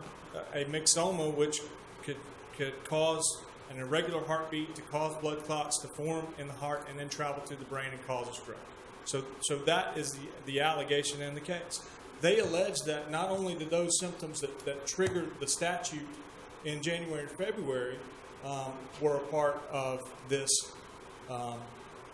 a 0.55 0.65
myxoma, 0.65 1.35
which 1.35 1.61
could, 2.03 2.17
could 2.57 2.85
cause 2.85 3.43
an 3.71 3.79
irregular 3.79 4.25
heartbeat 4.25 4.75
to 4.75 4.83
cause 4.83 5.15
blood 5.17 5.43
clots 5.45 5.79
to 5.79 5.89
form 5.89 6.27
in 6.39 6.47
the 6.47 6.55
heart 6.55 6.87
and 6.89 6.99
then 6.99 7.09
travel 7.09 7.43
to 7.43 7.57
the 7.57 7.65
brain 7.65 7.89
and 7.91 8.07
cause 8.07 8.29
a 8.29 8.35
stroke. 8.35 8.59
So, 9.05 9.25
so 9.41 9.59
that 9.59 9.97
is 9.97 10.13
the, 10.13 10.29
the 10.47 10.61
allegation 10.61 11.21
in 11.21 11.35
the 11.35 11.41
case. 11.41 11.87
They 12.21 12.39
allege 12.39 12.77
that 12.87 13.11
not 13.11 13.31
only 13.31 13.55
did 13.55 13.71
those 13.71 13.99
symptoms 13.99 14.41
that, 14.41 14.65
that 14.65 14.87
triggered 14.87 15.39
the 15.41 15.47
statute 15.47 16.07
in 16.65 16.83
January 16.83 17.23
and 17.23 17.31
February 17.31 17.99
um, 18.45 18.73
were 19.01 19.17
a 19.17 19.27
part 19.27 19.63
of 19.71 20.01
this 20.29 20.51
um, 21.29 21.59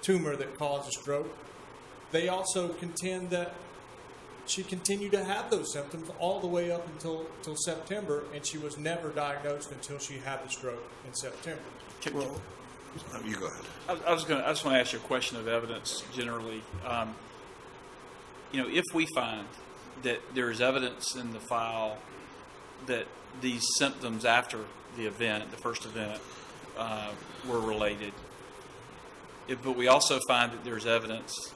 tumor 0.03 0.37
that 0.37 0.57
caused 0.59 0.89
a 0.89 0.93
stroke, 0.93 1.33
they 2.11 2.29
also 2.29 2.69
contend 2.69 3.31
that 3.31 3.55
she 4.51 4.63
continued 4.65 5.13
to 5.13 5.25
have 5.25 5.51
those 5.51 5.73
symptoms 5.73 6.11
all 6.19 6.41
the 6.41 6.47
way 6.47 6.71
up 6.73 6.87
until, 6.89 7.27
until 7.39 7.57
September, 7.57 8.25
and 8.35 8.45
she 8.45 8.59
was 8.59 8.77
never 8.79 9.11
diagnosed 9.11 9.71
until 9.71 9.99
she 9.99 10.19
had 10.19 10.45
the 10.45 10.49
stroke 10.51 10.83
in 11.07 11.15
September. 11.15 11.63
Can- 12.01 12.17
Uh, 12.17 13.19
You 13.25 13.37
go 13.37 13.47
ahead. 13.47 13.65
I, 13.89 14.11
I 14.11 14.13
was 14.13 14.25
going. 14.25 14.41
to 14.41 14.47
I 14.47 14.51
just 14.51 14.65
want 14.65 14.75
to 14.75 14.81
ask 14.81 14.93
you 14.93 14.99
a 14.99 15.03
question 15.03 15.37
of 15.39 15.47
evidence 15.47 16.03
generally. 16.13 16.63
Um, 16.85 17.15
you 18.51 18.61
know, 18.61 18.69
if 18.69 18.85
we 18.93 19.07
find 19.15 19.47
that 20.03 20.19
there 20.35 20.51
is 20.51 20.61
evidence 20.61 21.15
in 21.15 21.33
the 21.33 21.39
file 21.39 21.99
that 22.87 23.07
these 23.41 23.63
symptoms 23.77 24.25
after 24.25 24.59
the 24.97 25.07
event, 25.07 25.53
the 25.53 25.57
first 25.59 25.85
event, 25.85 26.21
uh, 26.77 27.11
were 27.49 27.61
related, 27.61 28.13
if, 29.47 29.63
but 29.63 29.77
we 29.77 29.87
also 29.87 30.19
find 30.27 30.51
that 30.51 30.65
there's 30.65 30.87
evidence 30.87 31.53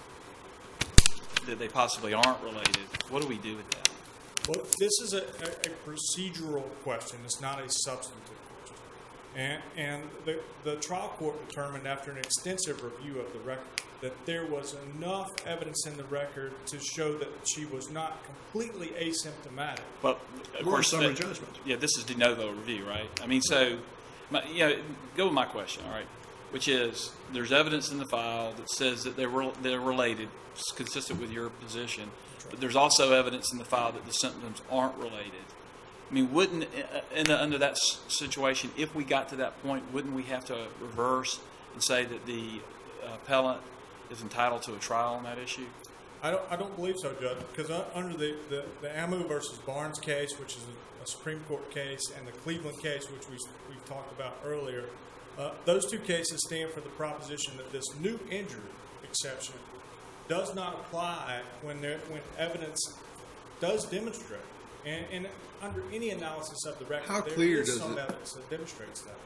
that 1.47 1.59
they 1.59 1.69
possibly 1.69 2.15
aren't 2.15 2.43
related, 2.43 2.79
what 3.11 3.23
do 3.23 3.29
we 3.29 3.39
do 3.39 3.57
with 3.57 3.71
that? 3.71 3.89
Well, 4.49 4.67
this 4.79 4.93
is 5.01 5.15
a, 5.15 5.23
a, 5.23 5.51
a 5.71 5.89
procedural 5.89 6.65
question. 6.83 7.19
It's 7.25 7.41
not 7.41 7.61
a 7.61 7.69
substantive 7.69 8.39
question. 8.59 8.77
And, 9.35 9.63
and 9.77 10.03
the, 10.25 10.41
the 10.65 10.77
trial 10.77 11.09
court 11.19 11.49
determined 11.49 11.87
after 11.87 12.11
an 12.11 12.19
extensive 12.19 12.83
review 12.83 13.21
of 13.21 13.33
the 13.33 13.39
record 13.41 13.65
that 14.01 14.27
there 14.27 14.45
was 14.45 14.77
enough 14.97 15.31
evidence 15.47 15.87
in 15.87 15.97
the 15.97 16.05
record 16.05 16.53
to 16.67 16.79
show 16.79 17.17
that 17.17 17.29
she 17.49 17.65
was 17.65 17.91
not 17.91 18.19
completely 18.25 18.89
asymptomatic. 18.89 19.81
Well, 20.03 20.19
of 20.59 20.65
course, 20.65 20.89
summary 20.91 21.15
that- 21.15 21.17
judgment. 21.17 21.59
Yeah, 21.65 21.77
this 21.77 21.97
is 21.97 22.05
de 22.05 22.15
novo 22.15 22.53
review, 22.53 22.85
right? 22.85 23.09
I 23.23 23.27
mean, 23.27 23.41
so, 23.41 23.79
my, 24.31 24.45
you 24.45 24.59
know, 24.69 24.77
go 25.17 25.25
with 25.25 25.35
my 25.35 25.47
question, 25.47 25.85
all 25.87 25.93
right? 25.93 26.07
Which 26.55 26.69
is, 26.69 27.11
there's 27.33 27.51
evidence 27.51 27.91
in 27.91 27.99
the 27.99 28.05
file 28.05 28.53
that 28.53 28.71
says 28.71 29.03
that 29.03 29.17
they're 29.17 29.29
rel- 29.29 29.55
they're 29.61 29.81
related, 29.81 30.29
it's 30.53 30.71
consistent 30.71 31.21
with 31.21 31.33
your 31.33 31.51
position, 31.51 32.13
but 32.49 32.61
there's 32.61 32.77
also 32.77 33.13
evidence 33.13 33.51
in 33.51 33.59
the 33.59 33.65
file 33.65 33.91
that 33.91 34.07
the 34.07 34.13
symptoms 34.13 34.63
aren't 34.71 34.97
related. 34.97 35.47
I 36.09 36.15
mean, 36.15 36.33
wouldn't 36.33 36.63
uh, 36.63 37.01
in 37.13 37.25
the, 37.25 37.43
under 37.43 37.59
that 37.59 37.77
situation, 38.07 38.71
if 38.77 38.95
we 38.95 39.03
got 39.03 39.29
to 39.31 39.37
that 39.37 39.61
point, 39.65 39.83
wouldn't 39.93 40.15
we 40.15 40.23
have 40.35 40.45
to 40.45 40.69
reverse 40.81 41.41
and 41.73 41.83
say 41.83 42.05
that 42.05 42.25
the 42.25 42.61
appellant 43.13 43.61
is 44.13 44.23
entitled 44.23 44.63
to 44.63 44.75
a 44.75 44.79
trial 44.79 45.15
on 45.15 45.25
that 45.25 45.39
issue? 45.39 45.67
I 46.23 46.31
don't, 46.31 46.43
I 46.53 46.55
don't 46.55 46.77
believe 46.77 46.99
so, 47.01 47.13
Judge, 47.21 47.39
because 47.51 47.69
uh, 47.69 47.85
under 47.97 48.17
the, 48.17 48.37
the, 48.49 48.65
the 48.81 48.97
Amu 49.03 49.27
versus 49.27 49.59
Barnes 49.59 49.99
case, 49.99 50.39
which 50.39 50.55
is 50.55 50.63
a, 50.63 51.03
a 51.03 51.07
Supreme 51.09 51.41
Court 51.49 51.69
case, 51.73 52.13
and 52.17 52.29
the 52.29 52.33
Cleveland 52.33 52.81
case, 52.81 53.11
which 53.11 53.29
we, 53.29 53.39
we've 53.69 53.85
talked 53.87 54.13
about 54.13 54.37
earlier, 54.47 54.85
uh, 55.39 55.51
those 55.65 55.91
two 55.91 55.99
cases 55.99 56.41
stand 56.47 56.71
for 56.73 56.81
the 56.81 56.89
proposition 56.91 57.57
that 57.57 57.71
this 57.73 57.85
new 58.01 58.19
injury 58.31 58.61
exception 59.03 59.55
does 60.29 60.55
not 60.55 60.75
apply 60.75 61.41
when 61.63 61.81
there, 61.81 61.99
when 62.09 62.21
evidence 62.39 62.81
does 63.61 63.85
demonstrate. 63.87 64.41
And, 64.87 65.05
and 65.13 65.29
under 65.63 65.83
any 65.93 66.11
analysis 66.11 66.65
of 66.67 66.79
the 66.79 66.85
record, 66.85 67.09
How 67.09 67.21
there 67.23 67.35
clear 67.35 67.61
is 67.63 67.69
does 67.69 67.81
some 67.81 67.93
it- 67.93 67.99
evidence 67.99 68.33
that 68.33 68.49
demonstrates 68.51 69.03
that. 69.03 69.17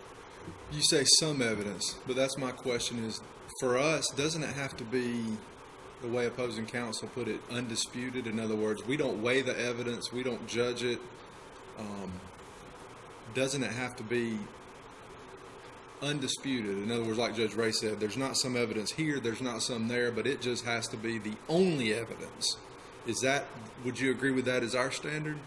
You 0.72 0.80
say 0.82 1.04
some 1.18 1.42
evidence, 1.42 1.96
but 2.06 2.16
that's 2.16 2.38
my 2.38 2.52
question 2.52 3.04
is 3.04 3.20
for 3.60 3.76
us, 3.76 4.08
doesn't 4.10 4.42
it 4.42 4.54
have 4.54 4.76
to 4.78 4.84
be 4.84 5.24
the 6.00 6.08
way 6.08 6.26
opposing 6.26 6.64
counsel 6.64 7.08
put 7.08 7.28
it, 7.28 7.40
undisputed? 7.50 8.26
In 8.26 8.38
other 8.40 8.54
words, 8.56 8.86
we 8.86 8.96
don't 8.96 9.22
weigh 9.22 9.42
the 9.42 9.58
evidence, 9.58 10.12
we 10.12 10.22
don't 10.22 10.46
judge 10.46 10.82
it. 10.82 11.00
Um, 11.78 12.12
doesn't 13.34 13.62
it 13.62 13.72
have 13.72 13.94
to 13.96 14.02
be 14.02 14.38
undisputed? 16.02 16.78
In 16.78 16.90
other 16.90 17.04
words, 17.04 17.18
like 17.18 17.34
Judge 17.34 17.54
Ray 17.54 17.72
said, 17.72 18.00
there's 18.00 18.16
not 18.16 18.36
some 18.36 18.56
evidence 18.56 18.92
here, 18.92 19.20
there's 19.20 19.40
not 19.42 19.62
some 19.62 19.88
there, 19.88 20.10
but 20.10 20.26
it 20.26 20.40
just 20.40 20.64
has 20.64 20.88
to 20.88 20.96
be 20.96 21.18
the 21.18 21.34
only 21.48 21.94
evidence. 21.94 22.56
Is 23.06 23.20
that, 23.20 23.46
would 23.84 23.98
you 23.98 24.10
agree 24.10 24.30
with 24.30 24.44
that 24.44 24.62
as 24.62 24.74
our 24.74 24.90
standard? 24.90 25.38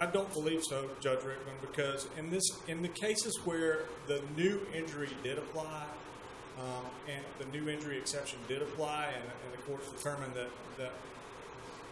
I 0.00 0.06
don't 0.06 0.32
believe 0.32 0.64
so, 0.64 0.88
Judge 1.00 1.24
Rickman, 1.24 1.56
because 1.60 2.08
in 2.16 2.30
this, 2.30 2.42
in 2.68 2.80
the 2.80 2.88
cases 2.88 3.38
where 3.44 3.80
the 4.06 4.22
new 4.36 4.60
injury 4.74 5.10
did 5.22 5.36
apply, 5.36 5.84
um, 6.58 6.84
and 7.08 7.22
the 7.38 7.58
new 7.58 7.68
injury 7.68 7.98
exception 7.98 8.38
did 8.48 8.62
apply, 8.62 9.08
and, 9.14 9.24
and 9.24 9.52
the 9.52 9.62
courts 9.66 9.90
determined 9.90 10.32
that, 10.34 10.48
that, 10.78 10.92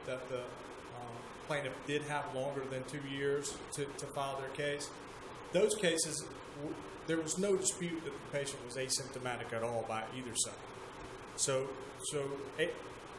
that 0.06 0.28
the 0.30 0.38
um, 0.38 1.16
plaintiff 1.46 1.74
did 1.86 2.02
have 2.02 2.24
longer 2.34 2.62
than 2.70 2.82
two 2.84 3.06
years 3.10 3.56
to, 3.72 3.84
to 3.98 4.06
file 4.06 4.38
their 4.40 4.50
case, 4.50 4.88
those 5.52 5.74
cases, 5.74 6.24
there 7.08 7.20
was 7.20 7.36
no 7.38 7.56
dispute 7.56 8.04
that 8.04 8.12
the 8.12 8.38
patient 8.38 8.58
was 8.64 8.76
asymptomatic 8.76 9.52
at 9.52 9.62
all 9.64 9.84
by 9.88 10.04
either 10.16 10.34
side. 10.36 10.52
So, 11.36 11.66
so 12.10 12.22
a, 12.60 12.68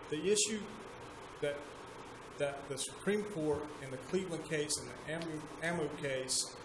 the 0.10 0.32
issue 0.32 0.60
that 1.42 1.58
that 2.38 2.70
the 2.70 2.78
Supreme 2.78 3.24
Court 3.24 3.62
in 3.84 3.92
the 3.92 3.98
Cleveland 4.10 4.46
case 4.50 4.72
and 4.78 4.88
the 4.88 5.14
Amu, 5.14 5.42
Amu 5.62 5.90
case 6.02 6.56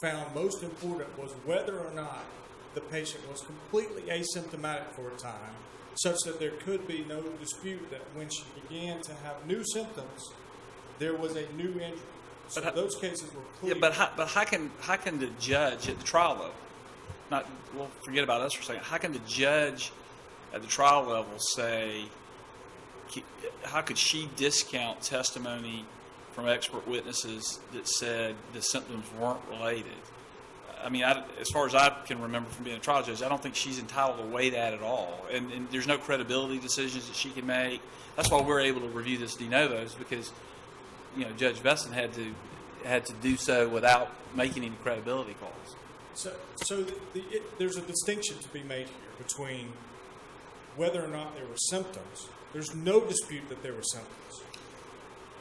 found 0.00 0.32
most 0.32 0.62
important 0.62 1.18
was 1.18 1.32
whether 1.44 1.76
or 1.80 1.90
not 1.92 2.24
the 2.74 2.80
patient 2.80 3.28
was 3.28 3.40
completely 3.40 4.02
asymptomatic 4.02 4.86
for 4.92 5.08
a 5.10 5.16
time, 5.16 5.54
such 5.96 6.18
that 6.26 6.38
there 6.38 6.52
could 6.64 6.86
be 6.86 7.04
no 7.08 7.20
dispute 7.40 7.90
that 7.90 8.02
when 8.14 8.28
she 8.28 8.44
began 8.62 9.00
to 9.02 9.12
have 9.24 9.44
new 9.46 9.64
symptoms, 9.72 10.30
there 11.00 11.16
was 11.16 11.34
a 11.34 11.46
new 11.54 11.70
injury. 11.80 11.98
So 12.48 12.60
But 12.60 12.64
how- 12.64 12.76
those 12.82 12.94
cases 12.96 13.32
were 13.34 13.42
clear. 13.58 13.74
Yeah, 13.74 13.80
but 13.80 13.94
how, 13.94 14.10
but 14.16 14.28
how 14.28 14.44
can 14.44 14.70
how 14.80 14.96
can 14.96 15.18
the 15.18 15.30
judge 15.40 15.88
at 15.88 15.98
the 15.98 16.04
trial 16.04 16.34
level, 16.34 16.52
not 17.30 17.46
well, 17.76 17.90
forget 18.04 18.24
about 18.24 18.40
us 18.40 18.52
for 18.52 18.62
a 18.62 18.64
second. 18.64 18.82
How 18.82 18.98
can 18.98 19.12
the 19.12 19.20
judge 19.26 19.92
at 20.52 20.62
the 20.62 20.68
trial 20.68 21.04
level 21.04 21.38
say? 21.38 22.04
How 23.62 23.82
could 23.82 23.98
she 23.98 24.28
discount 24.36 25.02
testimony 25.02 25.84
from 26.32 26.48
expert 26.48 26.86
witnesses 26.88 27.60
that 27.72 27.86
said 27.88 28.34
the 28.52 28.62
symptoms 28.62 29.06
weren't 29.18 29.40
related? 29.50 29.92
I 30.82 30.90
mean, 30.90 31.04
I, 31.04 31.24
as 31.40 31.48
far 31.48 31.66
as 31.66 31.74
I 31.74 31.90
can 32.06 32.20
remember 32.20 32.50
from 32.50 32.64
being 32.64 32.76
a 32.76 32.80
trial 32.80 33.02
judge, 33.02 33.22
I 33.22 33.28
don't 33.28 33.42
think 33.42 33.54
she's 33.54 33.78
entitled 33.78 34.18
to 34.18 34.24
weigh 34.24 34.50
that 34.50 34.74
at 34.74 34.82
all. 34.82 35.24
And, 35.32 35.50
and 35.50 35.70
there's 35.70 35.86
no 35.86 35.96
credibility 35.96 36.58
decisions 36.58 37.06
that 37.08 37.16
she 37.16 37.30
can 37.30 37.46
make. 37.46 37.80
That's 38.16 38.30
why 38.30 38.42
we're 38.42 38.60
able 38.60 38.82
to 38.82 38.88
review 38.88 39.16
this 39.16 39.34
de 39.34 39.48
novos 39.48 39.94
because 39.94 40.30
you 41.16 41.24
know, 41.24 41.30
Judge 41.32 41.60
Besson 41.62 41.92
had 41.92 42.12
to 42.14 42.34
had 42.84 43.06
to 43.06 43.14
do 43.14 43.36
so 43.36 43.68
without 43.68 44.10
making 44.34 44.62
any 44.62 44.74
credibility 44.82 45.34
calls. 45.34 45.76
So, 46.14 46.32
so 46.62 46.82
the, 46.82 46.94
the, 47.12 47.20
it, 47.30 47.58
there's 47.58 47.76
a 47.76 47.80
distinction 47.82 48.38
to 48.38 48.48
be 48.48 48.62
made 48.62 48.86
here 48.86 49.12
between 49.18 49.72
whether 50.76 51.04
or 51.04 51.08
not 51.08 51.34
there 51.36 51.44
were 51.46 51.56
symptoms. 51.56 52.28
There's 52.52 52.74
no 52.74 53.00
dispute 53.00 53.48
that 53.48 53.62
there 53.62 53.72
were 53.74 53.82
symptoms. 53.82 54.42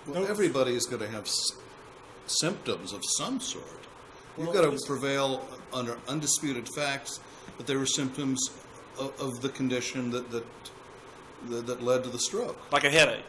Well, 0.07 0.21
No- 0.21 0.27
everybody's 0.27 0.85
going 0.85 1.01
to 1.01 1.07
have 1.09 1.25
s- 1.25 1.51
symptoms 2.27 2.91
of 2.93 3.01
some 3.17 3.39
sort. 3.39 3.63
You've 4.37 4.47
Well, 4.47 4.63
got 4.71 4.77
to 4.77 4.85
prevail 4.87 5.47
under 5.71 5.97
undisputed 6.07 6.67
facts 6.75 7.19
that 7.57 7.67
there 7.67 7.77
were 7.77 7.85
symptoms 7.85 8.49
of, 8.99 9.19
of 9.21 9.41
the 9.41 9.49
condition 9.49 10.09
that, 10.11 10.31
that 10.31 10.43
that 11.49 11.67
that 11.67 11.83
led 11.83 12.03
to 12.05 12.09
the 12.09 12.17
stroke. 12.19 12.57
Like 12.71 12.85
a 12.85 12.89
headache. 12.89 13.25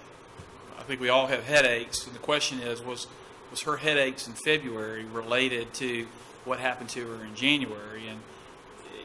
I 0.78 0.82
think 0.84 1.00
we 1.00 1.08
all 1.08 1.26
have 1.26 1.42
headaches, 1.44 2.06
and 2.06 2.14
the 2.14 2.20
question 2.20 2.60
is, 2.60 2.80
was 2.80 3.06
was 3.50 3.60
her 3.62 3.76
headaches 3.76 4.26
in 4.28 4.32
February 4.34 5.04
related 5.04 5.74
to 5.74 6.06
what 6.44 6.58
happened 6.60 6.90
to 6.90 7.06
her 7.06 7.24
in 7.24 7.34
January? 7.34 8.08
And 8.08 8.20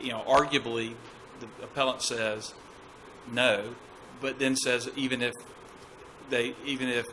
you 0.01 0.11
know, 0.11 0.23
arguably, 0.27 0.93
the 1.39 1.47
appellant 1.63 2.01
says 2.01 2.53
no, 3.31 3.75
but 4.21 4.39
then 4.39 4.55
says 4.55 4.89
even 4.95 5.21
if 5.21 5.33
they, 6.29 6.55
even 6.65 6.89
if 6.89 7.05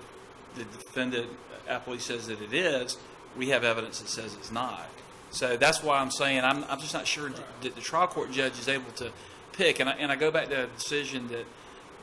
the 0.57 0.65
defendant 0.65 1.29
appellee 1.69 2.01
says 2.01 2.27
that 2.27 2.41
it 2.41 2.53
is, 2.53 2.97
we 3.37 3.51
have 3.51 3.65
evidence 3.65 4.01
that 4.01 4.09
says 4.09 4.35
it's 4.35 4.51
not. 4.51 4.89
So 5.31 5.57
that's 5.57 5.83
why 5.83 5.99
I'm 5.99 6.11
saying 6.11 6.41
I'm, 6.45 6.65
I'm 6.65 6.81
just 6.81 6.95
not 6.95 7.07
sure 7.07 7.31
that 7.63 7.75
the 7.75 7.81
trial 7.81 8.07
court 8.07 8.31
judge 8.33 8.59
is 8.59 8.69
able 8.69 8.91
to 8.93 9.11
pick. 9.53 9.81
And 9.81 9.89
I, 9.89 9.93
and 9.95 10.11
I 10.11 10.17
go 10.17 10.31
back 10.31 10.49
to 10.49 10.65
a 10.65 10.67
decision 10.69 11.29
that 11.29 11.45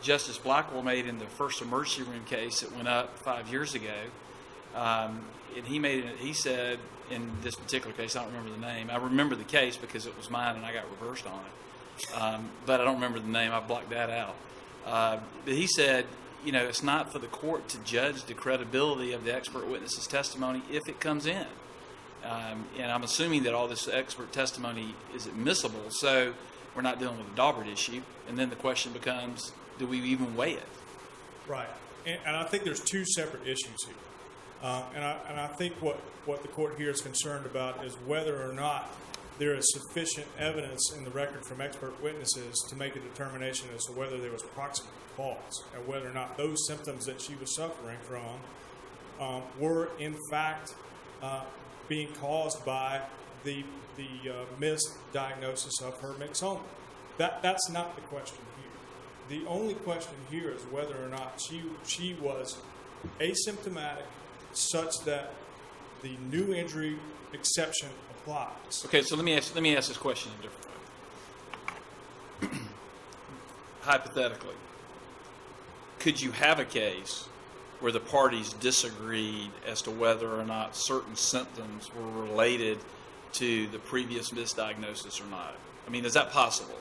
Justice 0.01 0.37
Blackwell 0.37 0.83
made 0.83 1.07
in 1.07 1.17
the 1.17 1.25
first 1.25 1.61
emergency 1.61 2.03
room 2.03 2.25
case 2.25 2.59
that 2.59 2.75
went 2.75 2.87
up 2.87 3.17
five 3.19 3.49
years 3.49 3.73
ago. 3.73 3.93
Um, 4.75 5.25
and 5.55 5.65
he 5.65 5.79
made 5.79 6.05
it, 6.05 6.17
he 6.17 6.33
said 6.33 6.79
in 7.11 7.29
this 7.41 7.55
particular 7.55 7.93
case, 7.95 8.15
I 8.15 8.23
don't 8.23 8.33
remember 8.33 8.51
the 8.51 8.65
name. 8.65 8.89
I 8.89 8.97
remember 8.97 9.35
the 9.35 9.43
case 9.43 9.77
because 9.77 10.05
it 10.05 10.17
was 10.17 10.29
mine 10.29 10.55
and 10.55 10.65
I 10.65 10.73
got 10.73 10.85
reversed 10.89 11.25
on 11.27 11.39
it. 11.39 12.19
Um, 12.19 12.49
but 12.65 12.81
I 12.81 12.85
don't 12.85 12.95
remember 12.95 13.19
the 13.19 13.27
name. 13.27 13.51
I 13.51 13.59
blocked 13.59 13.91
that 13.91 14.09
out. 14.09 14.35
Uh, 14.85 15.19
but 15.45 15.53
he 15.53 15.67
said, 15.67 16.05
you 16.43 16.51
know, 16.51 16.63
it's 16.63 16.83
not 16.83 17.11
for 17.11 17.19
the 17.19 17.27
court 17.27 17.67
to 17.69 17.77
judge 17.79 18.23
the 18.25 18.33
credibility 18.33 19.13
of 19.13 19.23
the 19.23 19.33
expert 19.33 19.67
witness's 19.67 20.07
testimony 20.07 20.61
if 20.71 20.87
it 20.87 20.99
comes 20.99 21.25
in. 21.25 21.45
Um, 22.23 22.65
and 22.79 22.91
I'm 22.91 23.03
assuming 23.03 23.43
that 23.43 23.53
all 23.53 23.67
this 23.67 23.87
expert 23.87 24.31
testimony 24.31 24.95
is 25.13 25.25
admissible, 25.25 25.89
so 25.89 26.33
we're 26.75 26.81
not 26.81 26.99
dealing 26.99 27.17
with 27.17 27.27
a 27.27 27.35
Daubert 27.35 27.71
issue. 27.71 28.01
And 28.27 28.37
then 28.37 28.49
the 28.49 28.55
question 28.55 28.93
becomes, 28.93 29.51
do 29.77 29.85
we 29.85 29.99
even 29.99 30.35
weigh 30.35 30.53
it? 30.53 30.63
Right. 31.47 31.67
And, 32.05 32.19
and 32.25 32.35
I 32.35 32.43
think 32.45 32.63
there's 32.63 32.79
two 32.79 33.05
separate 33.05 33.43
issues 33.43 33.85
here. 33.85 33.95
Uh, 34.63 34.81
and, 34.95 35.03
I, 35.03 35.17
and 35.29 35.39
I 35.39 35.47
think 35.47 35.73
what, 35.81 35.97
what 36.25 36.41
the 36.41 36.47
court 36.47 36.75
here 36.77 36.89
is 36.89 37.01
concerned 37.01 37.45
about 37.45 37.83
is 37.83 37.93
whether 38.05 38.49
or 38.49 38.53
not 38.53 38.89
there 39.37 39.53
is 39.55 39.65
sufficient 39.73 40.25
evidence 40.39 40.93
in 40.95 41.03
the 41.03 41.09
record 41.09 41.45
from 41.45 41.59
expert 41.59 42.01
witnesses 42.01 42.65
to 42.69 42.75
make 42.77 42.95
a 42.95 42.99
determination 42.99 43.67
as 43.75 43.83
to 43.85 43.91
whether 43.91 44.17
there 44.17 44.31
was 44.31 44.41
proximate 44.41 44.93
cause 45.17 45.63
and 45.75 45.85
whether 45.85 46.09
or 46.09 46.13
not 46.13 46.37
those 46.37 46.65
symptoms 46.65 47.05
that 47.05 47.19
she 47.19 47.35
was 47.35 47.53
suffering 47.55 47.97
from 48.03 48.39
um, 49.19 49.41
were 49.59 49.89
in 49.99 50.15
fact 50.29 50.73
uh, 51.21 51.41
being 51.89 52.07
caused 52.21 52.63
by 52.65 53.01
the, 53.43 53.65
the 53.97 54.31
uh, 54.31 54.45
misdiagnosis 54.59 55.81
of 55.81 55.99
her 55.99 56.13
myxoma. 56.13 56.61
That, 57.17 57.41
that's 57.41 57.69
not 57.69 57.95
the 57.95 58.01
question 58.03 58.39
here. 58.57 59.39
The 59.39 59.47
only 59.47 59.73
question 59.73 60.15
here 60.31 60.51
is 60.51 60.61
whether 60.63 60.95
or 61.03 61.09
not 61.09 61.41
she, 61.41 61.63
she 61.85 62.15
was 62.21 62.57
asymptomatic 63.19 64.05
such 64.57 64.99
that 65.05 65.31
the 66.01 66.15
new 66.31 66.53
injury 66.53 66.97
exception 67.33 67.89
applies. 68.11 68.85
Okay, 68.85 69.01
so 69.01 69.15
let 69.15 69.25
me 69.25 69.35
ask, 69.35 69.53
let 69.55 69.63
me 69.63 69.75
ask 69.75 69.87
this 69.87 69.97
question 69.97 70.31
in 70.33 70.39
a 70.39 70.43
different 70.43 70.69
way. 72.51 72.59
Hypothetically, 73.81 74.55
could 75.99 76.21
you 76.21 76.31
have 76.31 76.59
a 76.59 76.65
case 76.65 77.27
where 77.79 77.91
the 77.91 77.99
parties 77.99 78.53
disagreed 78.53 79.51
as 79.67 79.81
to 79.81 79.91
whether 79.91 80.29
or 80.29 80.45
not 80.45 80.75
certain 80.75 81.15
symptoms 81.15 81.89
were 81.93 82.23
related 82.23 82.77
to 83.33 83.67
the 83.67 83.79
previous 83.79 84.31
misdiagnosis 84.31 85.21
or 85.21 85.25
not? 85.29 85.55
I 85.85 85.89
mean, 85.89 86.05
is 86.05 86.13
that 86.13 86.31
possible? 86.31 86.77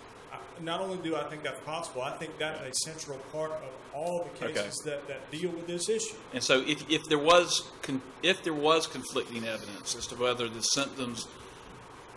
Not 0.63 0.81
only 0.81 0.99
do 0.99 1.17
I 1.17 1.25
think 1.25 1.43
that's 1.43 1.61
possible, 1.61 2.03
I 2.03 2.13
think 2.13 2.39
that's 2.39 2.61
a 2.63 2.73
central 2.89 3.19
part 3.33 3.51
of 3.51 3.63
all 3.95 4.25
the 4.25 4.47
Okay. 4.47 4.55
cases 4.55 4.79
that, 4.85 5.07
that 5.09 5.31
deal 5.31 5.51
with 5.51 5.67
this 5.67 5.89
issue. 5.89 6.15
And 6.33 6.43
so, 6.43 6.61
if, 6.67 6.89
if 6.89 7.05
there 7.09 7.19
was 7.19 7.69
con- 7.83 8.03
if 8.23 8.43
there 8.43 8.55
was 8.55 8.87
conflicting 8.87 9.45
evidence 9.45 9.97
as 9.97 10.07
to 10.09 10.15
whether 10.15 10.49
the 10.49 10.63
symptoms 10.63 11.27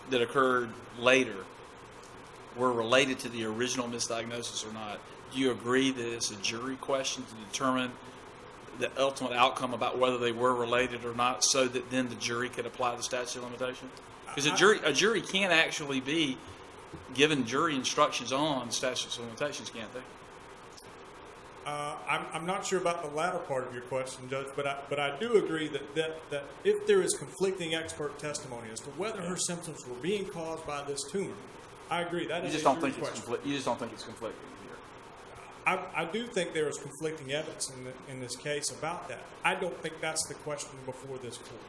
that 0.09 0.21
occurred 0.21 0.69
later 0.99 1.45
were 2.55 2.71
related 2.71 3.19
to 3.19 3.29
the 3.29 3.43
original 3.45 3.87
misdiagnosis 3.87 4.65
or 4.69 4.73
not, 4.73 4.99
do 5.33 5.39
you 5.39 5.51
agree 5.51 5.91
that 5.91 6.13
it's 6.13 6.31
a 6.31 6.35
jury 6.37 6.75
question 6.75 7.23
to 7.23 7.51
determine 7.51 7.91
the 8.79 8.91
ultimate 9.01 9.33
outcome 9.33 9.73
about 9.73 9.97
whether 9.97 10.17
they 10.17 10.31
were 10.31 10.53
related 10.53 11.03
or 11.03 11.15
not, 11.15 11.43
so 11.43 11.67
that 11.67 11.89
then 11.89 12.09
the 12.09 12.15
jury 12.15 12.49
could 12.49 12.65
apply 12.65 12.95
the 12.95 13.03
statute 13.03 13.39
of 13.39 13.45
limitation? 13.45 13.89
Because 14.27 14.45
a 14.45 14.55
jury 14.55 14.79
a 14.83 14.93
jury 14.93 15.21
can 15.21 15.51
actually 15.51 15.99
be 15.99 16.37
given 17.13 17.45
jury 17.45 17.75
instructions 17.75 18.31
on 18.31 18.71
statutes 18.71 19.17
of 19.17 19.25
limitations, 19.25 19.69
can't 19.69 19.93
they? 19.93 20.01
Uh, 21.65 21.95
I'm, 22.07 22.25
I'm 22.31 22.45
not 22.45 22.63
sure 22.63 22.79
about 22.79 23.01
the 23.01 23.15
latter 23.15 23.39
part 23.39 23.67
of 23.67 23.73
your 23.73 23.81
question, 23.83 24.29
Judge, 24.29 24.47
but 24.55 24.67
I, 24.67 24.77
but 24.87 24.99
I 24.99 25.17
do 25.19 25.43
agree 25.43 25.67
that, 25.69 25.95
that, 25.95 26.29
that 26.29 26.43
if 26.63 26.85
there 26.85 27.01
is 27.01 27.15
conflicting 27.15 27.73
expert 27.73 28.19
testimony 28.19 28.69
as 28.71 28.79
to 28.81 28.89
whether 28.91 29.21
her 29.21 29.35
symptoms 29.35 29.85
were 29.87 29.95
being 29.95 30.25
caused 30.25 30.65
by 30.67 30.83
this 30.83 31.03
tumor, 31.11 31.33
I 31.89 32.01
agree. 32.01 32.27
That 32.27 32.43
You 32.43 32.49
is 32.49 32.53
just 32.53 32.65
a 32.65 32.67
don't 32.67 32.81
think 32.81 32.97
it's 32.99 33.09
question. 33.09 33.49
You 33.49 33.55
just 33.55 33.65
don't 33.65 33.79
think 33.79 33.93
it's 33.93 34.03
conflicting 34.03 34.39
here. 34.63 34.75
I, 35.65 36.03
I 36.03 36.05
do 36.05 36.27
think 36.27 36.53
there 36.53 36.69
is 36.69 36.77
conflicting 36.77 37.31
evidence 37.31 37.71
in, 37.75 37.83
the, 37.83 37.91
in 38.11 38.19
this 38.19 38.35
case 38.35 38.69
about 38.71 39.07
that. 39.09 39.23
I 39.43 39.55
don't 39.55 39.75
think 39.81 39.95
that's 40.01 40.25
the 40.27 40.35
question 40.35 40.77
before 40.85 41.17
this 41.17 41.37
court. 41.37 41.61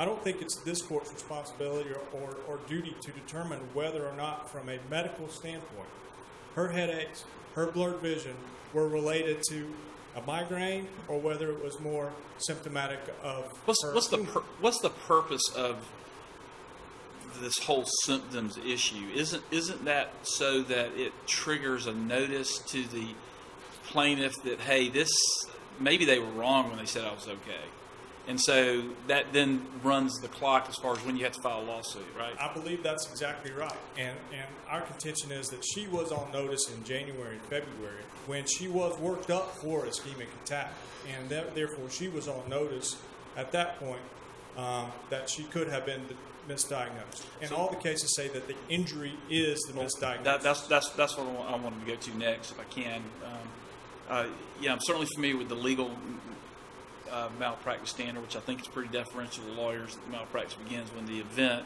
I 0.00 0.06
don't 0.06 0.24
think 0.24 0.40
it's 0.40 0.56
this 0.56 0.80
court's 0.80 1.12
responsibility 1.12 1.90
or, 1.90 2.20
or, 2.20 2.36
or 2.48 2.58
duty 2.66 2.96
to 3.02 3.12
determine 3.12 3.58
whether 3.74 4.06
or 4.06 4.16
not, 4.16 4.48
from 4.50 4.70
a 4.70 4.78
medical 4.88 5.28
standpoint, 5.28 5.90
her 6.54 6.68
headaches, 6.68 7.24
her 7.54 7.66
blurred 7.66 8.00
vision 8.00 8.34
were 8.72 8.88
related 8.88 9.42
to 9.50 9.70
a 10.16 10.22
migraine 10.22 10.88
or 11.06 11.20
whether 11.20 11.50
it 11.50 11.62
was 11.62 11.78
more 11.80 12.12
symptomatic 12.38 12.98
of 13.22 13.44
What's 13.66 13.82
her 13.82 13.92
what's 13.92 14.08
the 14.08 14.18
pur- 14.18 14.42
what's 14.60 14.80
the 14.80 14.90
purpose 14.90 15.42
of 15.54 15.76
this 17.40 17.58
whole 17.58 17.84
symptoms 18.04 18.58
issue? 18.58 19.06
Isn't 19.14 19.42
isn't 19.50 19.84
that 19.84 20.12
so 20.22 20.62
that 20.62 20.96
it 20.96 21.12
triggers 21.26 21.86
a 21.86 21.92
notice 21.92 22.58
to 22.68 22.84
the 22.86 23.08
plaintiff 23.84 24.32
that 24.44 24.60
hey, 24.60 24.88
this 24.88 25.10
maybe 25.78 26.06
they 26.06 26.18
were 26.18 26.30
wrong 26.30 26.70
when 26.70 26.78
they 26.78 26.86
said 26.86 27.04
I 27.04 27.12
was 27.12 27.28
okay, 27.28 27.66
and 28.28 28.40
so 28.40 28.84
that 29.08 29.32
then 29.32 29.62
runs 29.82 30.20
the 30.20 30.28
clock 30.28 30.66
as 30.68 30.76
far 30.76 30.92
as 30.92 31.04
when 31.04 31.16
you 31.16 31.24
have 31.24 31.32
to 31.32 31.42
file 31.42 31.60
a 31.60 31.64
lawsuit, 31.64 32.04
right? 32.18 32.34
I 32.38 32.52
believe 32.52 32.82
that's 32.82 33.10
exactly 33.10 33.50
right. 33.52 33.72
And 33.98 34.16
and 34.32 34.46
our 34.68 34.82
contention 34.82 35.32
is 35.32 35.48
that 35.48 35.64
she 35.64 35.86
was 35.88 36.12
on 36.12 36.30
notice 36.32 36.70
in 36.74 36.84
January 36.84 37.36
and 37.36 37.42
February 37.42 38.02
when 38.26 38.46
she 38.46 38.68
was 38.68 38.98
worked 38.98 39.30
up 39.30 39.56
for 39.56 39.84
ischemic 39.84 40.28
attack, 40.44 40.72
and 41.16 41.28
that, 41.30 41.54
therefore 41.54 41.90
she 41.90 42.08
was 42.08 42.28
on 42.28 42.48
notice 42.48 42.96
at 43.36 43.52
that 43.52 43.78
point 43.78 44.02
um, 44.56 44.90
that 45.08 45.28
she 45.28 45.44
could 45.44 45.68
have 45.68 45.86
been 45.86 46.02
misdiagnosed. 46.48 47.22
And 47.40 47.52
all 47.52 47.70
the 47.70 47.76
cases 47.76 48.14
say 48.14 48.28
that 48.28 48.46
the 48.48 48.56
injury 48.68 49.14
is 49.28 49.60
the 49.62 49.72
misdiagnosis. 49.72 50.24
That, 50.24 50.42
that's 50.42 50.66
that's 50.66 50.90
that's 50.90 51.16
what 51.16 51.26
I 51.26 51.32
want, 51.32 51.50
I 51.50 51.56
wanted 51.56 51.80
to 51.80 51.86
go 51.86 51.96
to 51.96 52.18
next, 52.18 52.50
if 52.52 52.60
I 52.60 52.64
can. 52.64 53.02
Um, 53.24 53.38
uh, 54.08 54.26
yeah, 54.60 54.72
I'm 54.72 54.80
certainly 54.80 55.06
familiar 55.14 55.36
with 55.36 55.48
the 55.48 55.54
legal 55.54 55.90
uh, 57.10 57.28
malpractice 57.38 57.90
standard, 57.90 58.22
which 58.22 58.36
I 58.36 58.40
think 58.40 58.60
is 58.60 58.68
pretty 58.68 58.88
deferential 58.90 59.44
to 59.44 59.52
lawyers. 59.52 59.96
That 59.96 60.10
malpractice 60.10 60.54
begins 60.54 60.90
when 60.90 61.06
the 61.06 61.18
event, 61.18 61.64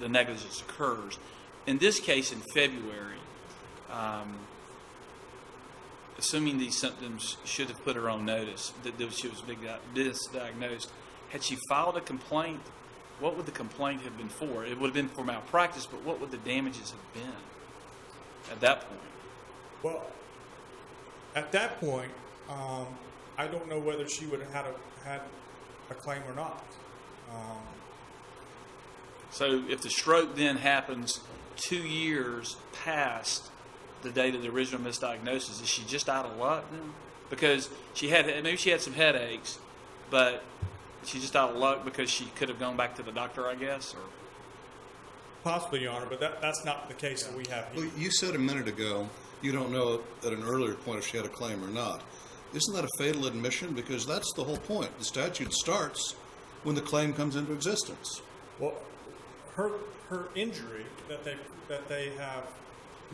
the 0.00 0.08
negligence 0.08 0.60
occurs. 0.60 1.18
In 1.66 1.78
this 1.78 2.00
case, 2.00 2.32
in 2.32 2.40
February, 2.54 3.18
um, 3.90 4.38
assuming 6.18 6.58
these 6.58 6.78
symptoms 6.78 7.36
should 7.44 7.68
have 7.68 7.82
put 7.84 7.96
her 7.96 8.08
on 8.08 8.24
notice 8.24 8.72
that, 8.84 8.98
that 8.98 9.12
she 9.12 9.28
was 9.28 9.40
misdiagnosed, 9.40 10.88
had 11.30 11.42
she 11.42 11.56
filed 11.68 11.96
a 11.96 12.00
complaint, 12.00 12.60
what 13.20 13.36
would 13.36 13.46
the 13.46 13.52
complaint 13.52 14.02
have 14.02 14.16
been 14.16 14.28
for? 14.28 14.64
It 14.64 14.78
would 14.78 14.88
have 14.88 14.94
been 14.94 15.08
for 15.08 15.24
malpractice, 15.24 15.86
but 15.86 16.02
what 16.02 16.20
would 16.20 16.30
the 16.30 16.38
damages 16.38 16.90
have 16.90 17.14
been 17.14 17.40
at 18.50 18.60
that 18.60 18.88
point? 18.88 19.00
Well, 19.82 20.06
at 21.34 21.52
that 21.52 21.80
point, 21.80 22.10
um, 22.48 22.86
I 23.40 23.46
don't 23.46 23.70
know 23.70 23.78
whether 23.78 24.06
she 24.06 24.26
would 24.26 24.40
have 24.40 24.52
had 24.52 24.66
a, 24.66 25.08
had 25.08 25.22
a 25.88 25.94
claim 25.94 26.20
or 26.28 26.34
not. 26.34 26.62
Um, 27.32 27.62
So 29.30 29.64
if 29.66 29.80
the 29.80 29.88
stroke 29.88 30.36
then 30.36 30.58
happens 30.58 31.20
two 31.56 31.82
years 31.82 32.56
past 32.84 33.50
the 34.02 34.10
date 34.10 34.34
of 34.34 34.42
the 34.42 34.48
original 34.48 34.82
misdiagnosis, 34.82 35.62
is 35.62 35.68
she 35.68 35.84
just 35.84 36.10
out 36.10 36.26
of 36.26 36.36
luck 36.36 36.70
then? 36.70 36.92
Because 37.30 37.70
she 37.94 38.10
had 38.10 38.26
maybe 38.26 38.56
she 38.58 38.70
had 38.70 38.82
some 38.82 38.92
headaches, 38.92 39.58
but 40.10 40.42
she's 41.06 41.22
just 41.22 41.34
out 41.34 41.50
of 41.50 41.56
luck 41.56 41.82
because 41.82 42.10
she 42.10 42.26
could 42.36 42.50
have 42.50 42.58
gone 42.58 42.76
back 42.76 42.96
to 42.96 43.02
the 43.02 43.12
doctor, 43.12 43.46
I 43.46 43.54
guess, 43.54 43.94
or? 43.94 44.02
Possibly, 45.44 45.80
Your 45.80 45.92
Honor, 45.92 46.06
but 46.10 46.20
that, 46.20 46.42
that's 46.42 46.66
not 46.66 46.88
the 46.88 46.94
case 46.94 47.22
that 47.22 47.34
we 47.34 47.44
have 47.48 47.72
here. 47.72 47.84
Well, 47.86 47.90
you 47.96 48.10
said 48.10 48.34
a 48.34 48.38
minute 48.38 48.68
ago 48.68 49.08
you 49.40 49.52
don't 49.52 49.72
know 49.72 50.02
at 50.26 50.34
an 50.34 50.42
earlier 50.42 50.74
point 50.74 50.98
if 50.98 51.06
she 51.06 51.16
had 51.16 51.24
a 51.24 51.30
claim 51.30 51.64
or 51.64 51.68
not. 51.68 52.02
Isn't 52.52 52.74
that 52.74 52.84
a 52.84 52.98
fatal 52.98 53.26
admission? 53.26 53.74
Because 53.74 54.06
that's 54.06 54.32
the 54.34 54.44
whole 54.44 54.56
point. 54.56 54.96
The 54.98 55.04
statute 55.04 55.52
starts 55.52 56.14
when 56.64 56.74
the 56.74 56.80
claim 56.80 57.12
comes 57.12 57.36
into 57.36 57.52
existence. 57.52 58.20
Well, 58.58 58.74
her, 59.54 59.70
her 60.08 60.28
injury 60.34 60.86
that 61.08 61.24
they, 61.24 61.36
that 61.68 61.88
they 61.88 62.10
have 62.18 62.44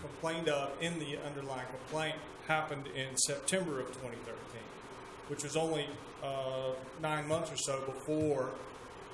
complained 0.00 0.48
of 0.48 0.70
in 0.80 0.98
the 0.98 1.18
underlying 1.26 1.66
complaint 1.66 2.16
happened 2.46 2.86
in 2.88 3.16
September 3.16 3.80
of 3.80 3.88
2013, 3.88 4.16
which 5.28 5.42
was 5.42 5.56
only 5.56 5.86
uh, 6.22 6.72
nine 7.02 7.26
months 7.28 7.52
or 7.52 7.56
so 7.56 7.80
before 7.80 8.50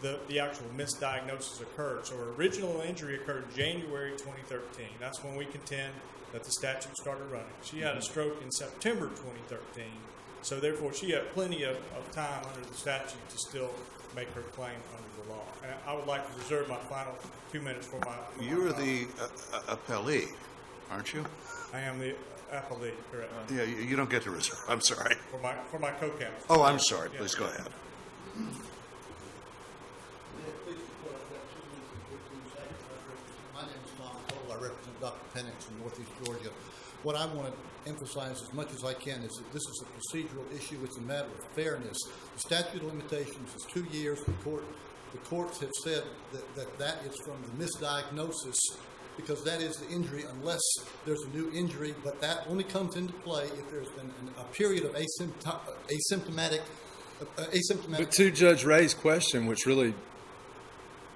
the, 0.03 0.19
the 0.29 0.41
actual 0.41 0.67
misdiagnosis 0.77 1.61
occurred. 1.63 2.07
So 2.07 2.17
her 2.17 2.31
original 2.33 2.81
injury 2.81 3.17
occurred 3.17 3.45
January 3.55 4.13
2013. 4.13 4.87
That's 5.01 5.23
when 5.23 5.37
we 5.37 5.47
contend 5.47 5.93
that 6.33 6.45
the 6.45 6.51
statute 6.51 6.97
started 6.97 7.25
running. 7.31 7.47
She 7.63 7.81
had 7.81 7.97
a 7.97 8.03
stroke 8.03 8.41
in 8.43 8.51
September 8.51 9.07
2013. 9.09 9.85
So 10.43 10.59
therefore, 10.59 10.93
she 10.93 11.11
had 11.13 11.31
plenty 11.35 11.63
of, 11.63 11.77
of 11.97 12.11
time 12.13 12.43
under 12.53 12.67
the 12.67 12.75
statute 12.75 13.29
to 13.29 13.39
still 13.39 13.71
make 14.17 14.29
her 14.33 14.41
claim 14.43 14.75
under 14.97 15.23
the 15.23 15.31
law. 15.33 15.45
And 15.63 15.75
I 15.87 15.95
would 15.95 16.07
like 16.07 16.27
to 16.33 16.39
reserve 16.39 16.69
my 16.69 16.77
final 16.79 17.15
two 17.53 17.61
minutes 17.61 17.87
for 17.87 17.99
my. 18.01 18.17
for 18.37 18.43
You're 18.43 18.73
comment. 18.73 19.09
the 19.19 19.23
uh, 19.23 19.29
uh, 19.71 19.77
appellee, 19.77 20.29
aren't 20.91 21.13
you? 21.15 21.25
I 21.73 21.81
am 21.81 21.99
the 21.99 22.15
appellee, 22.53 22.93
correct, 23.11 23.33
Yeah, 23.51 23.63
you, 23.63 23.77
you 23.77 23.97
don't 23.97 24.11
get 24.11 24.23
to 24.25 24.31
reserve. 24.31 24.59
I'm 24.69 24.81
sorry. 24.81 25.15
for 25.31 25.39
my, 25.41 25.55
for 25.71 25.79
my 25.79 25.91
co-counsel. 25.93 26.47
Oh, 26.51 26.63
I'm 26.63 26.79
sorry. 26.79 27.09
Please 27.11 27.35
go 27.35 27.45
ahead. 27.45 27.69
My 33.55 33.63
name 33.63 33.71
is 33.85 33.93
Tom 33.99 34.17
Cole. 34.29 34.53
I 34.53 34.55
represent 34.55 34.92
Dr. 35.03 35.19
Penix 35.35 35.65
from 35.65 35.81
Northeast 35.81 36.11
Georgia. 36.25 36.51
What 37.03 37.17
I 37.17 37.27
want 37.27 37.49
to 37.49 37.91
emphasize 37.91 38.41
as 38.41 38.53
much 38.55 38.73
as 38.73 38.85
I 38.85 38.95
can 38.95 39.21
is 39.23 39.33
that 39.33 39.53
this 39.53 39.63
is 39.63 39.83
a 39.83 40.17
procedural 40.17 40.47
issue. 40.57 40.79
It's 40.85 40.97
a 40.97 41.03
matter 41.03 41.27
of 41.27 41.45
fairness. 41.57 41.99
The 42.35 42.41
statute 42.41 42.83
of 42.83 42.87
limitations 42.87 43.53
is 43.55 43.67
two 43.69 43.85
years. 43.91 44.23
The 44.23 44.33
court, 44.45 44.65
the 45.11 45.19
courts 45.19 45.59
have 45.59 45.73
said 45.83 46.05
that 46.33 46.55
that, 46.55 46.79
that 46.79 46.99
is 47.05 47.19
from 47.27 47.43
the 47.43 47.65
misdiagnosis 47.65 48.55
because 49.17 49.43
that 49.43 49.61
is 49.61 49.77
the 49.77 49.89
injury 49.93 50.25
unless 50.35 50.63
there's 51.05 51.21
a 51.23 51.37
new 51.37 51.51
injury, 51.53 51.95
but 52.05 52.21
that 52.21 52.47
only 52.49 52.65
comes 52.65 52.97
into 52.97 53.13
play 53.13 53.45
if 53.45 53.71
there's 53.71 53.89
been 53.91 54.11
a 54.39 54.45
period 54.55 54.85
of 54.85 54.95
asymptom, 54.95 55.59
asymptomatic, 55.91 56.61
uh, 57.21 57.43
asymptomatic. 57.47 57.99
But 57.99 58.13
to 58.13 58.31
Judge 58.31 58.65
Ray's 58.65 58.95
question, 58.95 59.47
which 59.47 59.67
really 59.67 59.95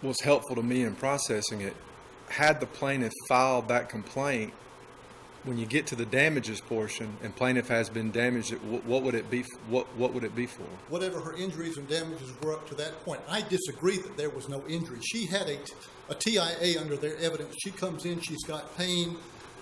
was 0.02 0.20
helpful 0.20 0.56
to 0.56 0.62
me 0.62 0.82
in 0.82 0.94
processing 0.96 1.60
it, 1.60 1.76
had 2.28 2.60
the 2.60 2.66
plaintiff 2.66 3.12
filed 3.28 3.68
that 3.68 3.88
complaint, 3.88 4.52
when 5.46 5.56
you 5.58 5.64
get 5.64 5.86
to 5.86 5.94
the 5.94 6.04
damages 6.04 6.60
portion 6.60 7.16
and 7.22 7.34
plaintiff 7.34 7.68
has 7.68 7.88
been 7.88 8.10
damaged, 8.10 8.52
what, 8.84 9.02
would 9.02 9.14
it 9.14 9.30
be? 9.30 9.44
What 9.68 9.86
what 9.96 10.12
would 10.12 10.24
it 10.24 10.34
be 10.34 10.46
for? 10.46 10.64
whatever 10.88 11.20
her 11.20 11.34
injuries 11.36 11.78
and 11.78 11.88
damages 11.88 12.32
were 12.42 12.52
up 12.52 12.68
to 12.68 12.74
that 12.74 13.04
point. 13.04 13.20
I 13.28 13.42
disagree 13.42 13.98
that 13.98 14.16
there 14.16 14.30
was 14.30 14.48
no 14.48 14.62
injury. 14.66 14.98
She 15.02 15.26
had 15.26 15.48
a, 15.48 15.58
a 16.08 16.14
TIA 16.14 16.80
under 16.80 16.96
their 16.96 17.16
evidence. 17.18 17.54
She 17.62 17.70
comes 17.70 18.04
in, 18.04 18.20
she's 18.20 18.44
got 18.44 18.76
pain. 18.76 19.16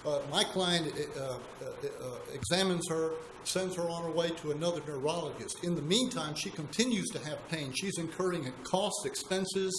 Uh, 0.06 0.20
my 0.30 0.44
client 0.44 0.92
uh, 1.16 1.20
uh, 1.20 1.34
uh, 1.64 2.16
examines 2.32 2.86
her, 2.88 3.12
sends 3.44 3.74
her 3.76 3.88
on 3.88 4.02
her 4.02 4.10
way 4.10 4.28
to 4.28 4.50
another 4.50 4.82
neurologist. 4.86 5.64
In 5.64 5.74
the 5.74 5.82
meantime, 5.82 6.34
she 6.34 6.50
continues 6.50 7.08
to 7.10 7.18
have 7.20 7.46
pain. 7.48 7.72
She's 7.74 7.98
incurring 7.98 8.50
costs, 8.64 9.06
expenses 9.06 9.72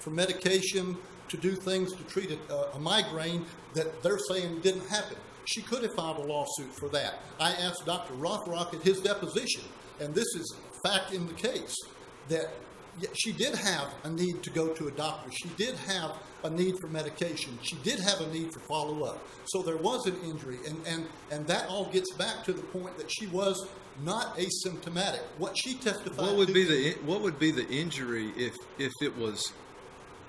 for 0.00 0.10
medication 0.10 0.96
to 1.28 1.36
do 1.36 1.52
things 1.52 1.92
to 1.94 2.02
treat 2.04 2.30
a, 2.30 2.74
a 2.74 2.78
migraine 2.78 3.44
that 3.74 4.02
they're 4.02 4.18
saying 4.18 4.60
didn't 4.60 4.86
happen. 4.88 5.16
She 5.44 5.62
could 5.62 5.82
have 5.82 5.94
filed 5.94 6.18
a 6.18 6.22
lawsuit 6.22 6.74
for 6.74 6.88
that. 6.90 7.20
I 7.40 7.52
asked 7.52 7.86
Dr. 7.86 8.14
Rothrock 8.14 8.74
at 8.74 8.82
his 8.82 9.00
deposition, 9.00 9.62
and 10.00 10.14
this 10.14 10.26
is 10.34 10.54
fact 10.84 11.12
in 11.12 11.26
the 11.26 11.34
case, 11.34 11.74
that 12.28 12.50
she 13.14 13.32
did 13.32 13.54
have 13.54 13.94
a 14.04 14.10
need 14.10 14.42
to 14.42 14.50
go 14.50 14.68
to 14.68 14.88
a 14.88 14.90
doctor. 14.90 15.30
She 15.30 15.48
did 15.56 15.74
have 15.76 16.12
a 16.44 16.50
need 16.50 16.78
for 16.78 16.88
medication. 16.88 17.58
She 17.62 17.76
did 17.76 18.00
have 18.00 18.20
a 18.20 18.26
need 18.28 18.52
for 18.52 18.60
follow 18.60 19.04
up. 19.04 19.18
So 19.46 19.62
there 19.62 19.76
was 19.76 20.06
an 20.06 20.16
injury, 20.24 20.58
and, 20.66 20.76
and, 20.86 21.06
and 21.30 21.46
that 21.46 21.68
all 21.68 21.86
gets 21.86 22.12
back 22.12 22.44
to 22.44 22.52
the 22.52 22.62
point 22.62 22.96
that 22.98 23.10
she 23.10 23.26
was 23.28 23.66
not 24.04 24.36
asymptomatic. 24.36 25.20
What 25.38 25.56
she 25.56 25.74
testified 25.74 26.18
What 26.18 26.36
would 26.36 26.48
to 26.48 26.54
be 26.54 26.64
the 26.64 26.92
what 27.04 27.20
would 27.20 27.38
be 27.38 27.50
the 27.50 27.68
injury 27.68 28.32
if 28.36 28.54
if 28.78 28.92
it 29.02 29.16
was 29.16 29.52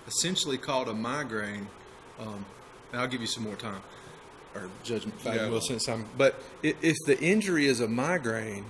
essentially 0.09 0.57
called 0.57 0.89
a 0.89 0.93
migraine? 0.93 1.67
Um, 2.19 2.45
and 2.91 3.01
I'll 3.01 3.07
give 3.07 3.21
you 3.21 3.27
some 3.27 3.43
more 3.43 3.55
time, 3.55 3.81
or 4.55 4.69
Judge 4.83 5.07
Yeah. 5.23 5.47
Will 5.49 5.61
since 5.61 5.87
I'm. 5.87 6.05
But 6.17 6.41
if 6.63 6.97
the 7.05 7.17
injury 7.21 7.67
is 7.67 7.79
a 7.79 7.87
migraine, 7.87 8.65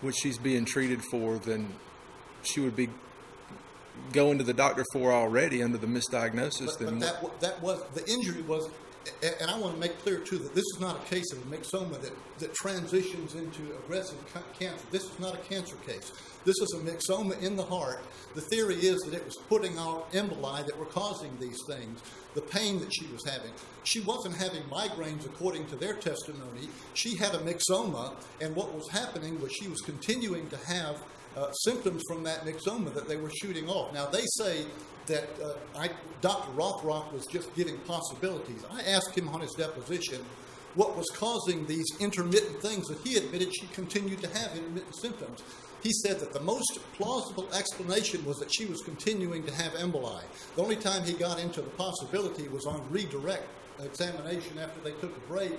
which 0.00 0.16
she's 0.16 0.38
being 0.38 0.64
treated 0.64 1.02
for, 1.10 1.38
then 1.38 1.74
she 2.42 2.60
would 2.60 2.74
be 2.76 2.88
going 4.12 4.38
to 4.38 4.44
the 4.44 4.54
doctor 4.54 4.84
for 4.92 5.12
already 5.12 5.62
under 5.62 5.76
the 5.78 5.86
misdiagnosis. 5.86 6.66
But, 6.66 6.78
then 6.78 6.98
but 7.00 7.00
that 7.00 7.40
that 7.40 7.62
was, 7.62 7.82
the 7.94 8.06
injury 8.10 8.42
was, 8.42 8.66
a- 8.66 8.70
and 9.40 9.50
I 9.50 9.58
want 9.58 9.74
to 9.74 9.80
make 9.80 9.98
clear 10.00 10.18
too 10.18 10.38
that 10.38 10.54
this 10.54 10.64
is 10.74 10.80
not 10.80 10.96
a 10.96 11.06
case 11.08 11.32
of 11.32 11.38
a 11.38 11.56
myxoma 11.56 12.00
that, 12.00 12.12
that 12.38 12.54
transitions 12.54 13.34
into 13.34 13.62
aggressive 13.84 14.18
cancer. 14.58 14.84
This 14.90 15.04
is 15.04 15.18
not 15.18 15.34
a 15.34 15.38
cancer 15.38 15.76
case. 15.86 16.12
This 16.44 16.56
is 16.60 16.74
a 16.74 16.78
myxoma 16.78 17.40
in 17.42 17.56
the 17.56 17.64
heart. 17.64 18.02
The 18.34 18.40
theory 18.40 18.76
is 18.76 18.98
that 19.00 19.14
it 19.14 19.24
was 19.24 19.36
putting 19.48 19.76
out 19.78 20.10
emboli 20.12 20.64
that 20.66 20.78
were 20.78 20.86
causing 20.86 21.36
these 21.38 21.58
things, 21.66 22.00
the 22.34 22.40
pain 22.40 22.78
that 22.80 22.94
she 22.94 23.06
was 23.06 23.24
having. 23.26 23.50
She 23.84 24.00
wasn't 24.00 24.36
having 24.36 24.62
migraines 24.64 25.26
according 25.26 25.66
to 25.66 25.76
their 25.76 25.94
testimony. 25.94 26.68
She 26.94 27.16
had 27.16 27.34
a 27.34 27.38
myxoma, 27.38 28.14
and 28.40 28.54
what 28.54 28.74
was 28.74 28.88
happening 28.88 29.40
was 29.40 29.52
she 29.52 29.68
was 29.68 29.80
continuing 29.80 30.48
to 30.50 30.56
have 30.56 31.02
uh, 31.38 31.52
symptoms 31.52 32.02
from 32.08 32.22
that 32.24 32.44
myxoma 32.44 32.92
that 32.94 33.08
they 33.08 33.16
were 33.16 33.30
shooting 33.30 33.68
off. 33.68 33.92
Now, 33.92 34.06
they 34.06 34.24
say 34.36 34.66
that 35.06 35.28
uh, 35.42 35.78
I, 35.78 35.90
Dr. 36.20 36.50
Rothrock 36.52 37.12
was 37.12 37.26
just 37.26 37.54
giving 37.54 37.78
possibilities. 37.78 38.64
I 38.70 38.82
asked 38.82 39.16
him 39.16 39.28
on 39.28 39.40
his 39.40 39.52
deposition 39.52 40.20
what 40.74 40.96
was 40.96 41.06
causing 41.14 41.66
these 41.66 41.86
intermittent 42.00 42.60
things 42.60 42.86
that 42.88 42.98
he 42.98 43.16
admitted 43.16 43.54
she 43.54 43.66
continued 43.68 44.20
to 44.22 44.28
have 44.28 44.56
intermittent 44.56 44.94
symptoms. 44.96 45.42
He 45.82 45.92
said 45.92 46.18
that 46.20 46.32
the 46.32 46.40
most 46.40 46.80
plausible 46.94 47.48
explanation 47.54 48.24
was 48.24 48.38
that 48.38 48.52
she 48.52 48.66
was 48.66 48.82
continuing 48.82 49.44
to 49.44 49.54
have 49.54 49.72
emboli. 49.74 50.22
The 50.56 50.62
only 50.62 50.76
time 50.76 51.04
he 51.04 51.12
got 51.12 51.38
into 51.38 51.62
the 51.62 51.70
possibility 51.70 52.48
was 52.48 52.66
on 52.66 52.82
redirect 52.90 53.46
examination 53.82 54.58
after 54.58 54.80
they 54.80 54.90
took 55.00 55.16
a 55.16 55.20
break, 55.20 55.52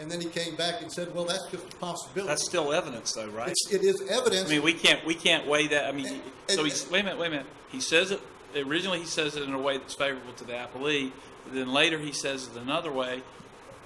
and 0.00 0.10
then 0.10 0.20
he 0.20 0.28
came 0.28 0.56
back 0.56 0.82
and 0.82 0.90
said, 0.90 1.14
"Well, 1.14 1.24
that's 1.24 1.46
just 1.50 1.72
a 1.72 1.76
possibility." 1.76 2.28
That's 2.28 2.44
still 2.44 2.72
evidence, 2.72 3.12
though, 3.12 3.28
right? 3.28 3.50
It's, 3.50 3.72
it 3.72 3.82
is 3.82 4.00
evidence. 4.08 4.48
I 4.48 4.52
mean, 4.54 4.62
we 4.62 4.72
can't 4.72 5.04
we 5.06 5.14
can't 5.14 5.46
weigh 5.46 5.68
that. 5.68 5.86
I 5.86 5.92
mean, 5.92 6.06
And- 6.06 6.22
so 6.48 6.60
and- 6.62 6.70
he's 6.70 6.88
wait 6.90 7.00
a 7.00 7.04
minute, 7.04 7.18
wait 7.18 7.26
a 7.28 7.30
minute. 7.30 7.46
He 7.68 7.80
says 7.80 8.10
it 8.10 8.20
originally. 8.56 9.00
He 9.00 9.06
says 9.06 9.36
it 9.36 9.42
in 9.44 9.52
a 9.54 9.58
way 9.58 9.78
that's 9.78 9.94
favorable 9.94 10.32
to 10.34 10.44
the 10.44 10.52
appellee. 10.52 11.12
Then 11.52 11.72
later 11.72 11.98
he 11.98 12.12
says 12.12 12.48
it 12.48 12.60
another 12.60 12.90
way. 12.90 13.22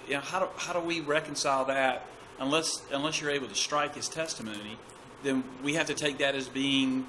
You 0.06 0.14
know, 0.14 0.20
how 0.20 0.40
do 0.40 0.48
how 0.56 0.72
do 0.72 0.80
we 0.80 1.00
reconcile 1.00 1.64
that? 1.66 2.06
Unless 2.38 2.82
unless 2.92 3.20
you're 3.20 3.30
able 3.30 3.48
to 3.48 3.54
strike 3.54 3.94
his 3.94 4.08
testimony, 4.08 4.78
then 5.22 5.44
we 5.62 5.74
have 5.74 5.86
to 5.88 5.94
take 5.94 6.18
that 6.18 6.34
as 6.34 6.48
being 6.48 7.06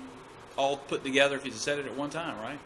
all 0.57 0.77
put 0.77 1.03
together 1.03 1.35
if 1.35 1.43
he 1.43 1.51
said 1.51 1.79
it 1.79 1.85
at 1.85 1.95
one 1.95 2.09
time, 2.09 2.37
right? 2.39 2.59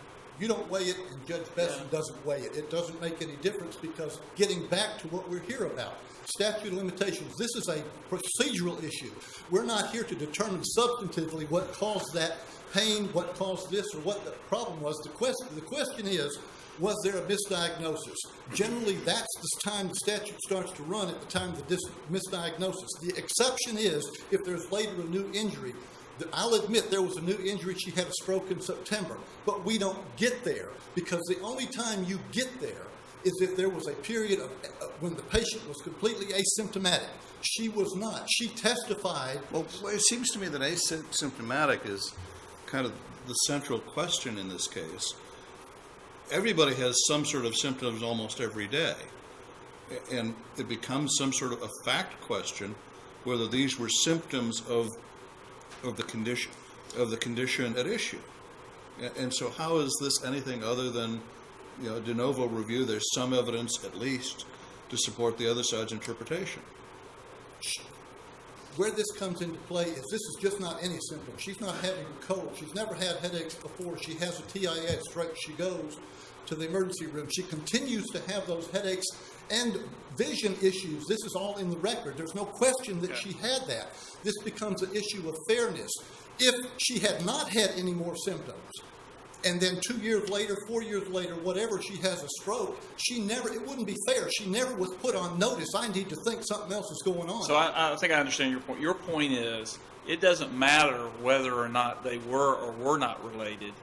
You 0.43 0.49
don't 0.49 0.69
weigh 0.69 0.81
it, 0.81 0.97
and 1.09 1.25
Judge 1.25 1.45
Besson 1.55 1.89
doesn't 1.89 2.25
weigh 2.25 2.41
it. 2.41 2.57
It 2.57 2.69
doesn't 2.69 2.99
make 2.99 3.21
any 3.21 3.37
difference 3.37 3.77
because 3.77 4.19
getting 4.35 4.67
back 4.67 4.97
to 4.97 5.07
what 5.07 5.29
we're 5.29 5.39
here 5.39 5.67
about, 5.67 5.93
statute 6.25 6.73
of 6.73 6.73
limitations, 6.73 7.33
this 7.37 7.55
is 7.55 7.69
a 7.69 7.81
procedural 8.13 8.83
issue. 8.83 9.13
We're 9.49 9.63
not 9.63 9.91
here 9.91 10.03
to 10.03 10.13
determine 10.13 10.61
substantively 10.77 11.49
what 11.49 11.71
caused 11.71 12.13
that 12.15 12.39
pain, 12.73 13.05
what 13.13 13.35
caused 13.35 13.71
this, 13.71 13.85
or 13.95 14.01
what 14.01 14.25
the 14.25 14.31
problem 14.49 14.81
was. 14.81 14.97
The 14.97 15.11
question, 15.11 15.47
the 15.55 15.61
question 15.61 16.07
is, 16.07 16.37
was 16.77 16.97
there 17.05 17.15
a 17.15 17.21
misdiagnosis? 17.21 18.17
Generally, 18.53 18.95
that's 19.05 19.33
the 19.41 19.69
time 19.71 19.87
the 19.87 19.95
statute 19.95 20.41
starts 20.43 20.73
to 20.73 20.83
run 20.83 21.07
at 21.07 21.21
the 21.21 21.27
time 21.27 21.51
of 21.51 21.65
the 21.65 21.77
dis- 21.77 21.89
misdiagnosis. 22.11 22.89
The 23.01 23.15
exception 23.15 23.77
is 23.77 24.05
if 24.29 24.43
there's 24.43 24.69
later 24.73 24.99
a 24.99 25.05
new 25.05 25.31
injury. 25.33 25.73
I'll 26.31 26.53
admit 26.53 26.91
there 26.91 27.01
was 27.01 27.17
a 27.17 27.21
new 27.21 27.37
injury. 27.43 27.75
She 27.75 27.91
had 27.91 28.07
a 28.07 28.13
stroke 28.13 28.51
in 28.51 28.61
September, 28.61 29.17
but 29.45 29.65
we 29.65 29.77
don't 29.77 29.99
get 30.15 30.43
there 30.43 30.69
because 30.95 31.21
the 31.27 31.39
only 31.41 31.65
time 31.65 32.03
you 32.05 32.19
get 32.31 32.61
there 32.61 32.87
is 33.23 33.33
if 33.41 33.55
there 33.55 33.69
was 33.69 33.87
a 33.87 33.93
period 33.93 34.39
of 34.39 34.51
uh, 34.81 34.87
when 34.99 35.15
the 35.15 35.21
patient 35.23 35.67
was 35.67 35.77
completely 35.81 36.27
asymptomatic. 36.27 37.07
She 37.41 37.69
was 37.69 37.95
not. 37.95 38.27
She 38.29 38.47
testified. 38.49 39.39
Well, 39.51 39.65
it 39.85 40.01
seems 40.01 40.29
to 40.31 40.39
me 40.39 40.47
that 40.47 40.61
asymptomatic 40.61 41.87
is 41.87 42.13
kind 42.65 42.85
of 42.85 42.93
the 43.27 43.33
central 43.33 43.79
question 43.79 44.37
in 44.37 44.49
this 44.49 44.67
case. 44.67 45.13
Everybody 46.31 46.75
has 46.75 46.95
some 47.07 47.25
sort 47.25 47.45
of 47.45 47.55
symptoms 47.55 48.01
almost 48.01 48.39
every 48.39 48.67
day, 48.67 48.95
and 50.11 50.35
it 50.57 50.69
becomes 50.69 51.15
some 51.17 51.33
sort 51.33 51.53
of 51.53 51.61
a 51.63 51.69
fact 51.85 52.19
question 52.21 52.75
whether 53.23 53.47
these 53.47 53.79
were 53.79 53.89
symptoms 53.89 54.61
of 54.67 54.89
of 55.83 55.97
the 55.97 56.03
condition. 56.03 56.51
of 56.97 57.09
the 57.09 57.17
condition 57.17 57.75
at 57.77 57.87
issue. 57.87 58.19
And 59.17 59.33
so 59.33 59.49
how 59.49 59.77
is 59.77 59.97
this 59.99 60.23
anything 60.23 60.63
other 60.63 60.91
than, 60.91 61.21
you 61.81 61.89
know, 61.89 61.99
de 61.99 62.13
novo 62.13 62.45
review? 62.45 62.85
There's 62.85 63.11
some 63.13 63.33
evidence 63.33 63.83
at 63.83 63.97
least 63.97 64.45
to 64.89 64.97
support 64.97 65.37
the 65.37 65.49
other 65.49 65.63
side's 65.63 65.91
interpretation. 65.91 66.61
Where 68.75 68.91
this 68.91 69.11
comes 69.17 69.41
into 69.41 69.57
play 69.61 69.85
is 69.85 70.03
this 70.11 70.21
is 70.21 70.37
just 70.39 70.59
not 70.59 70.83
any 70.83 70.97
symptom. 71.09 71.33
She's 71.37 71.61
not 71.61 71.75
having 71.77 72.05
a 72.05 72.25
cold. 72.25 72.53
She's 72.55 72.73
never 72.73 72.93
had 72.93 73.17
headaches 73.17 73.55
before. 73.55 73.97
She 73.97 74.13
has 74.15 74.39
a 74.39 74.43
TIS, 74.43 75.15
right? 75.15 75.29
She 75.35 75.53
goes 75.53 75.97
to 76.47 76.55
the 76.55 76.67
emergency 76.67 77.05
room. 77.07 77.27
She 77.31 77.43
continues 77.43 78.07
to 78.07 78.19
have 78.31 78.47
those 78.47 78.69
headaches 78.71 79.05
and 79.51 79.79
vision 80.17 80.55
issues. 80.61 81.05
This 81.07 81.23
is 81.25 81.35
all 81.35 81.57
in 81.57 81.69
the 81.69 81.77
record. 81.77 82.17
There's 82.17 82.35
no 82.35 82.45
question 82.45 82.99
that 83.01 83.17
she 83.17 83.33
had 83.33 83.61
that. 83.67 83.87
This 84.23 84.37
becomes 84.43 84.81
an 84.81 84.95
issue 84.95 85.27
of 85.27 85.35
fairness. 85.47 85.91
If 86.39 86.55
she 86.77 86.99
had 86.99 87.25
not 87.25 87.49
had 87.49 87.71
any 87.77 87.93
more 87.93 88.15
symptoms, 88.15 88.71
and 89.45 89.59
then 89.59 89.79
two 89.85 89.97
years 89.97 90.29
later, 90.29 90.55
four 90.67 90.83
years 90.83 91.07
later, 91.09 91.35
whatever, 91.35 91.81
she 91.81 91.97
has 91.97 92.23
a 92.23 92.29
stroke, 92.39 92.79
she 92.97 93.21
never, 93.21 93.51
it 93.51 93.65
wouldn't 93.67 93.85
be 93.85 93.97
fair. 94.07 94.29
She 94.31 94.45
never 94.49 94.73
was 94.75 94.91
put 95.01 95.15
on 95.15 95.37
notice. 95.37 95.69
I 95.75 95.91
need 95.91 96.09
to 96.09 96.15
think 96.27 96.43
something 96.43 96.71
else 96.71 96.89
is 96.91 97.01
going 97.03 97.29
on. 97.29 97.43
So 97.43 97.55
I, 97.55 97.91
I 97.91 97.95
think 97.97 98.13
I 98.13 98.19
understand 98.19 98.51
your 98.51 98.61
point. 98.61 98.79
Your 98.79 98.93
point 98.93 99.33
is 99.33 99.77
it 100.07 100.21
doesn't 100.21 100.57
matter 100.57 101.09
whether 101.21 101.53
or 101.53 101.67
not 101.67 102.03
they 102.03 102.19
were 102.19 102.55
or 102.55 102.71
were 102.71 102.97
not 102.97 103.23
related, 103.31 103.73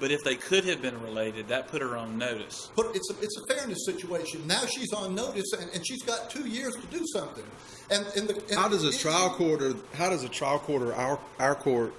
but 0.00 0.10
if 0.10 0.22
they 0.24 0.36
could 0.36 0.64
have 0.64 0.80
been 0.80 1.00
related, 1.02 1.48
that 1.48 1.68
put 1.68 1.82
her 1.82 1.96
on 1.96 2.18
notice. 2.18 2.70
But 2.76 2.94
it's 2.94 3.10
a, 3.10 3.14
it's 3.20 3.36
a 3.38 3.54
fairness 3.54 3.84
situation. 3.84 4.46
Now 4.46 4.64
she's 4.66 4.92
on 4.92 5.14
notice, 5.14 5.52
and, 5.52 5.70
and 5.74 5.86
she's 5.86 6.02
got 6.02 6.30
two 6.30 6.48
years 6.48 6.74
to 6.74 6.86
do 6.86 7.04
something. 7.12 7.44
And, 7.90 8.06
and 8.16 8.28
the 8.28 8.34
and 8.48 8.58
How 8.58 8.68
does 8.68 8.84
a 8.84 8.96
trial 8.96 9.30
court 9.30 9.62
or 9.62 9.74
how 9.94 10.10
does 10.10 10.24
a 10.24 10.28
trial 10.28 10.58
court 10.58 10.82
or 10.82 10.94
our 10.94 11.18
our 11.38 11.54
court 11.54 11.94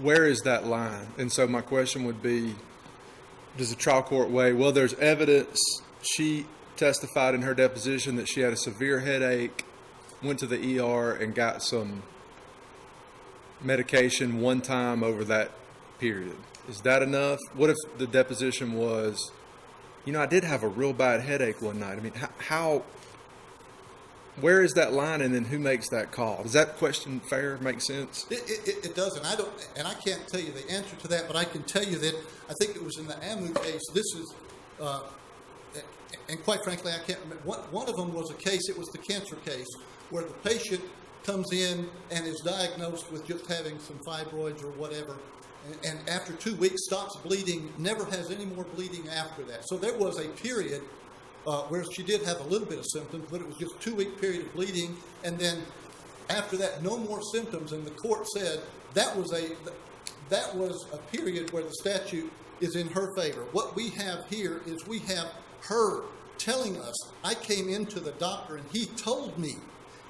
where 0.00 0.26
is 0.26 0.40
that 0.40 0.66
line? 0.66 1.06
And 1.18 1.30
so 1.30 1.46
my 1.46 1.60
question 1.60 2.04
would 2.04 2.22
be 2.22 2.54
does 3.58 3.70
the 3.70 3.76
trial 3.76 4.02
court 4.02 4.30
weigh 4.30 4.54
well 4.54 4.72
there's 4.72 4.94
evidence 4.94 5.60
she 6.00 6.46
testified 6.76 7.34
in 7.34 7.42
her 7.42 7.54
deposition 7.54 8.16
that 8.16 8.28
she 8.28 8.40
had 8.40 8.52
a 8.52 8.56
severe 8.56 9.00
headache, 9.00 9.64
went 10.22 10.38
to 10.38 10.46
the 10.46 10.80
ER 10.80 11.12
and 11.12 11.34
got 11.34 11.62
some 11.62 12.02
medication 13.60 14.40
one 14.40 14.60
time 14.60 15.02
over 15.02 15.24
that 15.24 15.50
period. 15.98 16.36
Is 16.68 16.80
that 16.82 17.02
enough? 17.02 17.38
What 17.54 17.70
if 17.70 17.76
the 17.98 18.06
deposition 18.06 18.74
was 18.74 19.30
you 20.04 20.12
know, 20.12 20.20
I 20.20 20.26
did 20.26 20.42
have 20.42 20.64
a 20.64 20.68
real 20.68 20.92
bad 20.92 21.20
headache 21.20 21.62
one 21.62 21.78
night. 21.78 21.96
I 21.96 22.00
mean, 22.00 22.12
how, 22.38 22.82
where 24.40 24.60
is 24.62 24.72
that 24.72 24.92
line, 24.92 25.20
and 25.20 25.32
then 25.32 25.44
who 25.44 25.60
makes 25.60 25.88
that 25.90 26.10
call? 26.10 26.42
Does 26.42 26.54
that 26.54 26.76
question 26.76 27.20
fair 27.20 27.56
make 27.58 27.80
sense? 27.80 28.26
It, 28.28 28.42
it, 28.50 28.68
it- 28.68 28.84
it 28.86 28.94
doesn't. 28.96 29.24
I 29.24 29.36
don't, 29.36 29.50
and 29.76 29.86
I 29.86 29.94
can't 29.94 30.26
tell 30.26 30.40
you 30.40 30.50
the 30.50 30.68
answer 30.72 30.96
to 30.96 31.08
that, 31.08 31.28
but 31.28 31.36
I 31.36 31.44
can 31.44 31.62
tell 31.62 31.84
you 31.84 31.98
that 31.98 32.14
I 32.50 32.54
think 32.54 32.74
it 32.74 32.82
was 32.82 32.98
in 32.98 33.06
the 33.06 33.14
Amu 33.30 33.52
case. 33.54 33.80
This 33.94 34.06
is, 34.16 34.34
uh, 34.80 35.02
and 36.28 36.42
quite 36.42 36.64
frankly, 36.64 36.90
I 36.90 36.98
can't 37.06 37.20
remember. 37.20 37.44
One, 37.44 37.60
one 37.70 37.88
of 37.88 37.94
them 37.96 38.12
was 38.12 38.30
a 38.32 38.34
case. 38.34 38.68
It 38.68 38.76
was 38.76 38.88
the 38.88 38.98
cancer 38.98 39.36
case 39.44 39.68
where 40.10 40.24
the 40.24 40.32
patient 40.48 40.82
comes 41.24 41.52
in 41.52 41.88
and 42.10 42.26
is 42.26 42.40
diagnosed 42.40 43.12
with 43.12 43.24
just 43.24 43.46
having 43.46 43.78
some 43.78 43.98
fibroids 44.04 44.64
or 44.64 44.70
whatever, 44.72 45.16
and, 45.84 45.98
after 46.08 46.32
two 46.34 46.54
weeks 46.56 46.84
stops 46.84 47.16
bleeding, 47.16 47.72
never 47.78 48.04
has 48.06 48.30
any 48.30 48.44
more 48.44 48.64
bleeding 48.64 49.08
after 49.08 49.42
that. 49.44 49.68
So 49.68 49.76
there 49.76 49.96
was 49.96 50.18
a 50.18 50.28
period 50.28 50.82
uh, 51.46 51.62
where 51.62 51.84
she 51.92 52.02
did 52.02 52.22
have 52.22 52.40
a 52.40 52.44
little 52.44 52.66
bit 52.66 52.78
of 52.78 52.86
symptoms, 52.86 53.26
but 53.30 53.40
it 53.40 53.46
was 53.46 53.56
just 53.56 53.80
two 53.80 53.94
week 53.94 54.20
period 54.20 54.46
of 54.46 54.52
bleeding, 54.54 54.96
and 55.24 55.38
then 55.38 55.62
after 56.30 56.56
that, 56.56 56.82
no 56.82 56.96
more 56.96 57.22
symptoms. 57.22 57.72
And 57.72 57.84
the 57.84 57.90
court 57.92 58.26
said 58.28 58.60
that 58.94 59.16
was 59.16 59.32
a 59.32 59.50
that 60.28 60.54
was 60.54 60.86
a 60.92 60.98
period 61.14 61.52
where 61.52 61.62
the 61.62 61.74
statute 61.74 62.32
is 62.60 62.76
in 62.76 62.88
her 62.88 63.14
favor. 63.14 63.42
What 63.52 63.74
we 63.74 63.90
have 63.90 64.26
here 64.28 64.62
is 64.66 64.86
we 64.86 65.00
have 65.00 65.32
her 65.62 66.04
telling 66.38 66.80
us, 66.80 66.94
I 67.22 67.34
came 67.34 67.68
into 67.68 68.00
the 68.00 68.12
doctor 68.12 68.56
and 68.56 68.64
he 68.72 68.86
told 68.86 69.38
me, 69.38 69.56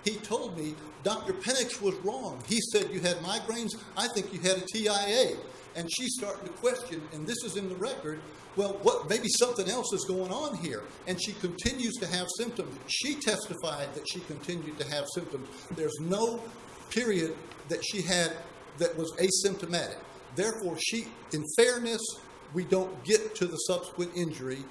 he 0.05 0.17
told 0.17 0.57
me 0.57 0.75
Dr. 1.03 1.33
Penix 1.33 1.81
was 1.81 1.95
wrong. 1.97 2.43
He 2.47 2.61
said 2.73 2.91
you 2.91 3.01
had 3.01 3.17
migraines. 3.19 3.77
I 3.97 4.09
think 4.09 4.33
you 4.33 4.41
had 4.41 4.59
a 4.59 4.67
TIA. 4.73 5.37
And 5.75 5.89
she's 5.91 6.15
starting 6.19 6.47
to 6.47 6.53
question, 6.55 7.01
and 7.13 7.27
this 7.27 7.43
is 7.45 7.57
in 7.57 7.69
the 7.69 7.75
record. 7.77 8.21
Well, 8.57 8.79
what? 8.83 9.09
Maybe 9.09 9.29
something 9.29 9.69
else 9.71 9.93
is 9.95 10.05
going 10.05 10.31
on 10.31 10.57
here, 10.59 10.83
and 11.07 11.19
she 11.23 11.33
continues 11.33 11.95
to 11.95 12.07
have 12.07 12.27
symptoms. 12.37 12.77
She 12.87 13.15
testified 13.15 13.95
that 13.95 14.07
she 14.07 14.21
continued 14.21 14.79
to 14.79 14.87
have 14.91 15.07
symptoms. 15.15 15.49
There's 15.75 15.99
no 16.01 16.43
period 16.91 17.35
that 17.69 17.83
she 17.83 18.03
had 18.03 18.33
that 18.77 18.95
was 18.99 19.11
asymptomatic. 19.13 19.97
Therefore, 20.35 20.77
she, 20.79 21.07
in 21.33 21.43
fairness, 21.57 22.03
we 22.53 22.65
don't 22.65 23.03
get 23.05 23.35
to 23.37 23.47
the 23.47 23.57
subsequent 23.57 24.13
injury. 24.15 24.65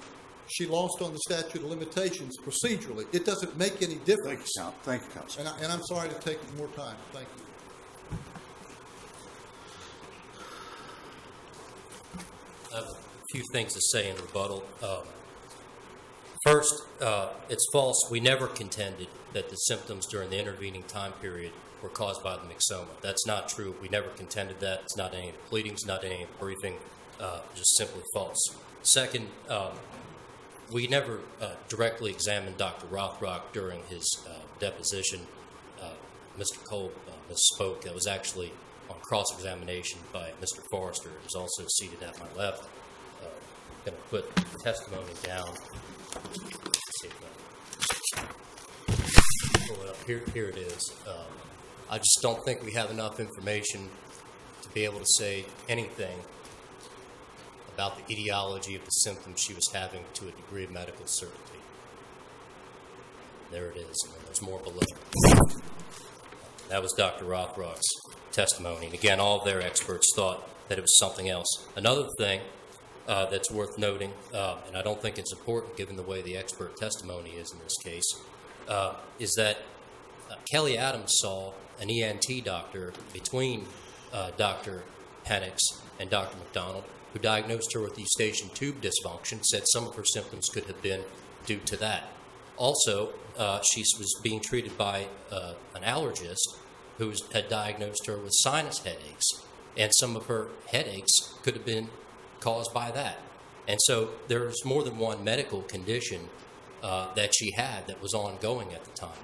She 0.52 0.66
lost 0.66 1.00
on 1.00 1.12
the 1.12 1.18
statute 1.26 1.62
of 1.62 1.70
limitations 1.70 2.36
procedurally. 2.38 3.06
It 3.12 3.24
doesn't 3.24 3.56
make 3.56 3.82
any 3.82 3.96
difference. 3.96 4.06
Thank 4.26 4.40
you, 4.40 4.44
difference. 4.44 4.52
Counsel. 4.58 4.74
Thank 4.82 5.02
you, 5.02 5.08
Counsel. 5.08 5.40
And, 5.40 5.48
I, 5.48 5.58
and 5.62 5.72
I'm 5.72 5.82
sorry 5.82 6.08
to 6.08 6.14
take 6.16 6.38
more 6.56 6.68
time. 6.68 6.96
Thank 7.12 7.28
you. 7.36 7.44
I 12.72 12.76
have 12.76 12.84
a 12.84 12.96
few 13.32 13.42
things 13.52 13.72
to 13.74 13.80
say 13.80 14.10
in 14.10 14.16
rebuttal. 14.16 14.64
Um, 14.82 15.06
First, 16.44 16.82
uh, 17.00 17.28
it's 17.48 17.64
false. 17.72 18.08
We 18.10 18.18
never 18.18 18.48
contended 18.48 19.06
that 19.32 19.48
the 19.48 19.54
symptoms 19.54 20.06
during 20.06 20.30
the 20.30 20.40
intervening 20.40 20.82
time 20.82 21.12
period 21.12 21.52
were 21.80 21.88
caused 21.88 22.22
by 22.24 22.36
the 22.36 22.42
myxoma. 22.42 22.88
That's 23.00 23.24
not 23.26 23.48
true. 23.48 23.76
We 23.80 23.88
never 23.88 24.08
contended 24.08 24.58
that. 24.58 24.80
It's 24.82 24.96
not 24.96 25.14
any 25.14 25.28
of 25.28 25.36
the 25.36 25.42
pleadings, 25.48 25.86
not 25.86 26.02
any 26.02 26.24
of 26.24 26.28
the 26.28 26.38
briefing, 26.38 26.78
uh, 27.20 27.42
just 27.54 27.76
simply 27.76 28.02
false. 28.12 28.56
Second, 28.82 29.28
um, 29.48 29.70
we 30.72 30.86
never 30.86 31.20
uh, 31.40 31.50
directly 31.68 32.10
examined 32.10 32.56
Dr. 32.56 32.86
Rothrock 32.86 33.52
during 33.52 33.80
his 33.88 34.04
uh, 34.28 34.32
deposition. 34.58 35.20
Uh, 35.80 35.90
Mr. 36.38 36.64
Cole 36.64 36.92
uh, 37.08 37.32
misspoke. 37.32 37.82
That 37.82 37.94
was 37.94 38.06
actually 38.06 38.52
on 38.88 38.96
cross-examination 39.00 39.98
by 40.12 40.30
Mr. 40.40 40.60
Forrester, 40.70 41.10
who's 41.22 41.34
also 41.34 41.64
seated 41.68 42.02
at 42.02 42.18
my 42.18 42.42
left. 42.42 42.64
Uh, 43.22 43.26
Going 43.84 43.96
to 43.96 44.02
put 44.10 44.34
the 44.34 44.58
testimony 44.60 45.12
down. 45.24 45.52
Here, 50.06 50.22
here 50.34 50.48
it 50.48 50.56
is. 50.56 50.92
Um, 51.06 51.14
I 51.90 51.98
just 51.98 52.18
don't 52.22 52.44
think 52.44 52.62
we 52.64 52.72
have 52.72 52.90
enough 52.90 53.20
information 53.20 53.88
to 54.62 54.68
be 54.70 54.84
able 54.84 54.98
to 54.98 55.06
say 55.06 55.44
anything 55.68 56.18
about 57.74 57.96
the 57.96 58.12
etiology 58.12 58.76
of 58.76 58.84
the 58.84 58.90
symptoms 58.90 59.40
she 59.40 59.54
was 59.54 59.68
having 59.72 60.04
to 60.14 60.28
a 60.28 60.30
degree 60.30 60.64
of 60.64 60.70
medical 60.70 61.06
certainty. 61.06 61.58
There 63.50 63.70
it 63.70 63.76
is, 63.76 63.96
and 64.04 64.26
there's 64.26 64.42
more 64.42 64.58
below. 64.60 64.80
That 66.68 66.82
was 66.82 66.92
Dr. 66.96 67.26
Rothrock's 67.26 67.86
testimony. 68.32 68.86
And 68.86 68.94
again, 68.94 69.20
all 69.20 69.44
their 69.44 69.60
experts 69.60 70.10
thought 70.16 70.48
that 70.68 70.78
it 70.78 70.80
was 70.80 70.98
something 70.98 71.28
else. 71.28 71.66
Another 71.76 72.08
thing 72.16 72.40
uh, 73.06 73.26
that's 73.26 73.50
worth 73.50 73.78
noting, 73.78 74.12
uh, 74.32 74.56
and 74.66 74.76
I 74.76 74.82
don't 74.82 75.00
think 75.00 75.18
it's 75.18 75.32
important 75.32 75.76
given 75.76 75.96
the 75.96 76.02
way 76.02 76.22
the 76.22 76.36
expert 76.36 76.76
testimony 76.76 77.30
is 77.30 77.52
in 77.52 77.58
this 77.58 77.76
case, 77.76 78.20
uh, 78.68 78.94
is 79.18 79.34
that 79.34 79.58
uh, 80.30 80.36
Kelly 80.50 80.78
Adams 80.78 81.12
saw 81.16 81.52
an 81.80 81.90
ENT 81.90 82.44
doctor 82.44 82.92
between 83.12 83.66
uh, 84.12 84.30
Dr. 84.36 84.82
Penix 85.26 85.58
and 85.98 86.08
Dr. 86.08 86.36
McDonald, 86.38 86.84
who 87.12 87.18
diagnosed 87.18 87.72
her 87.72 87.80
with 87.80 87.98
eustachian 87.98 88.50
tube 88.50 88.80
dysfunction, 88.80 89.44
said 89.44 89.62
some 89.66 89.86
of 89.86 89.94
her 89.94 90.04
symptoms 90.04 90.48
could 90.48 90.64
have 90.64 90.80
been 90.82 91.02
due 91.46 91.60
to 91.66 91.76
that. 91.76 92.04
Also, 92.56 93.12
uh, 93.38 93.60
she 93.62 93.80
was 93.98 94.14
being 94.22 94.40
treated 94.40 94.76
by 94.76 95.06
uh, 95.30 95.54
an 95.74 95.82
allergist 95.82 96.56
who 96.98 97.12
had 97.32 97.48
diagnosed 97.48 98.06
her 98.06 98.18
with 98.18 98.32
sinus 98.34 98.78
headaches, 98.80 99.26
and 99.76 99.92
some 99.94 100.16
of 100.16 100.26
her 100.26 100.48
headaches 100.68 101.34
could 101.42 101.54
have 101.54 101.64
been 101.64 101.88
caused 102.40 102.72
by 102.74 102.90
that. 102.90 103.18
And 103.66 103.78
so 103.84 104.10
there's 104.28 104.64
more 104.64 104.82
than 104.82 104.98
one 104.98 105.24
medical 105.24 105.62
condition 105.62 106.28
uh, 106.82 107.12
that 107.14 107.34
she 107.34 107.52
had 107.52 107.86
that 107.86 108.02
was 108.02 108.12
ongoing 108.12 108.72
at 108.72 108.84
the 108.84 108.90
time. 108.90 109.18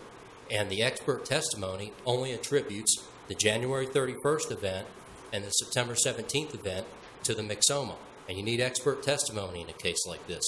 And 0.51 0.71
the 0.71 0.83
expert 0.83 1.25
testimony 1.25 1.93
only 2.07 2.33
attributes 2.33 2.97
the 3.27 3.35
January 3.35 3.87
31st 3.87 4.53
event 4.53 4.87
and 5.33 5.45
the 5.45 5.51
September 5.51 5.95
17th 5.95 6.55
event 6.55 6.87
to 7.29 7.35
the 7.35 7.43
myxoma. 7.43 7.95
And 8.29 8.37
you 8.37 8.43
need 8.43 8.61
expert 8.61 9.03
testimony 9.03 9.61
in 9.61 9.69
a 9.69 9.75
case 9.75 10.07
like 10.07 10.27
this. 10.27 10.45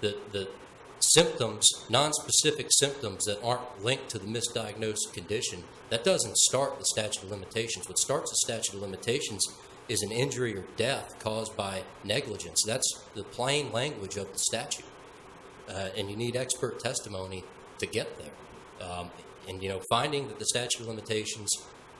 The, 0.00 0.16
the 0.32 0.48
symptoms, 1.00 1.68
non-specific 1.88 2.68
symptoms 2.70 3.24
that 3.24 3.42
aren't 3.42 3.84
linked 3.84 4.08
to 4.10 4.18
the 4.18 4.26
misdiagnosed 4.26 5.12
condition, 5.12 5.64
that 5.90 6.04
doesn't 6.04 6.36
start 6.38 6.78
the 6.78 6.84
statute 6.86 7.24
of 7.24 7.30
limitations. 7.30 7.88
What 7.88 7.98
starts 7.98 8.30
the 8.30 8.36
statute 8.36 8.74
of 8.74 8.82
limitations 8.82 9.44
is 9.88 10.02
an 10.02 10.12
injury 10.12 10.56
or 10.56 10.64
death 10.76 11.18
caused 11.18 11.56
by 11.56 11.82
negligence. 12.04 12.62
That's 12.64 13.04
the 13.14 13.24
plain 13.24 13.72
language 13.72 14.16
of 14.16 14.32
the 14.32 14.38
statute. 14.38 14.86
Uh, 15.68 15.88
and 15.96 16.08
you 16.10 16.16
need 16.16 16.36
expert 16.36 16.80
testimony 16.80 17.44
to 17.78 17.86
get 17.86 18.18
there. 18.18 18.88
Um, 18.88 19.10
and, 19.48 19.62
you 19.62 19.68
know, 19.68 19.80
finding 19.90 20.28
that 20.28 20.38
the 20.38 20.46
statute 20.46 20.80
of 20.80 20.88
limitations 20.88 21.50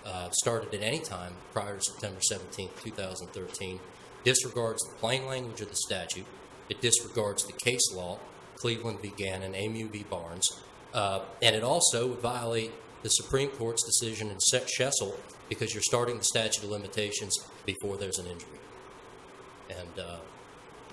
uh, 0.04 0.30
started 0.30 0.74
at 0.74 0.82
any 0.82 1.00
time 1.00 1.34
prior 1.52 1.76
to 1.76 1.82
September 1.82 2.20
17, 2.20 2.70
2013, 2.82 3.80
disregards 4.24 4.82
the 4.82 4.94
plain 4.96 5.26
language 5.26 5.60
of 5.60 5.68
the 5.68 5.76
statute. 5.76 6.26
It 6.68 6.80
disregards 6.80 7.44
the 7.44 7.52
case 7.52 7.92
law, 7.94 8.18
Cleveland 8.56 9.00
v. 9.02 9.12
Gannon, 9.16 9.54
Amu 9.54 9.88
v. 9.88 10.04
Barnes, 10.08 10.48
uh, 10.94 11.20
and 11.40 11.56
it 11.56 11.62
also 11.62 12.08
would 12.08 12.20
violate 12.20 12.72
the 13.02 13.08
Supreme 13.08 13.48
Court's 13.48 13.82
decision 13.84 14.30
in 14.30 14.38
Se- 14.38 14.66
Shessel 14.68 15.18
because 15.48 15.74
you're 15.74 15.82
starting 15.82 16.18
the 16.18 16.24
statute 16.24 16.62
of 16.62 16.70
limitations 16.70 17.36
before 17.66 17.96
there's 17.96 18.18
an 18.18 18.26
injury. 18.26 18.60
And 19.68 19.98
uh, 19.98 20.16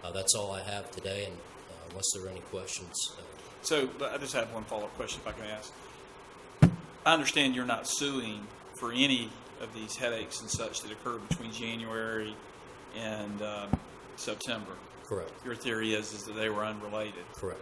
uh, 0.04 0.12
that's 0.12 0.34
all 0.34 0.52
I 0.52 0.62
have 0.62 0.90
today, 0.92 1.26
and 1.26 1.36
uh, 1.36 1.90
unless 1.90 2.06
there 2.14 2.26
are 2.26 2.30
any 2.30 2.40
questions, 2.42 3.14
uh, 3.18 3.22
So 3.62 3.90
I 4.12 4.18
just 4.18 4.34
have 4.34 4.52
one 4.54 4.64
follow-up 4.64 4.96
question 4.96 5.22
if 5.24 5.28
I 5.28 5.32
can 5.34 5.46
ask. 5.46 5.72
I 7.06 7.14
understand 7.14 7.56
you're 7.56 7.66
not 7.66 7.88
suing 7.88 8.46
for 8.80 8.92
any 8.92 9.30
of 9.62 9.74
these 9.74 9.96
headaches 9.96 10.42
and 10.42 10.50
such 10.50 10.82
that 10.82 10.92
occurred 10.92 11.28
between 11.28 11.52
January 11.52 12.36
and 12.98 13.42
um, 13.42 13.70
September. 14.16 14.72
correct, 15.06 15.32
Your 15.46 15.56
theory 15.56 15.94
is, 15.94 16.14
is 16.14 16.24
that 16.24 16.36
they 16.36 16.50
were 16.50 16.66
unrelated. 16.66 17.24
correct. 17.36 17.62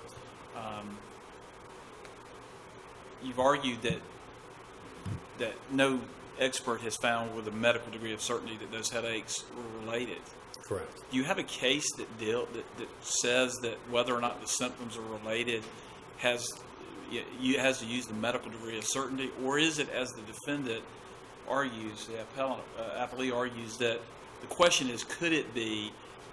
Um, 0.56 0.98
you've 3.24 3.40
argued 3.40 3.82
that 3.84 4.00
that 5.40 5.54
no 5.72 6.00
expert 6.40 6.82
has 6.82 6.96
found 6.96 7.36
with 7.36 7.48
a 7.48 7.52
medical 7.52 7.92
degree 7.92 8.14
of 8.14 8.22
certainty 8.22 8.58
that 8.58 8.72
those 8.72 8.90
headaches 8.90 9.44
were 9.56 9.86
related. 9.86 10.18
Correct. 10.64 11.00
Do 11.12 11.18
you 11.18 11.24
have 11.24 11.38
a 11.38 11.44
case 11.44 11.86
that 11.98 12.18
deal 12.20 12.48
that, 12.54 12.78
that 12.78 12.88
says 13.02 13.54
that 13.62 13.78
whether 13.90 14.16
or 14.16 14.22
not 14.22 14.42
the 14.42 14.48
symptoms 14.48 14.98
are 14.98 15.02
related 15.24 15.64
has 16.18 16.48
you, 17.40 17.58
has 17.60 17.80
to 17.80 17.86
use 17.86 18.06
the 18.06 18.14
medical 18.14 18.52
degree 18.52 18.78
of 18.78 18.84
certainty, 18.86 19.30
or 19.44 19.58
is 19.60 19.80
it 19.80 19.90
as 19.92 20.12
the 20.12 20.22
defendant 20.24 20.84
argues, 21.48 22.06
the 22.08 22.22
appellant, 22.22 22.64
uh, 22.78 23.06
appellee 23.06 23.34
argues 23.34 23.78
that 23.78 24.02
the 24.42 24.48
question 24.48 24.90
is, 24.90 25.04
could 25.04 25.34
it 25.34 25.54
be 25.54 25.92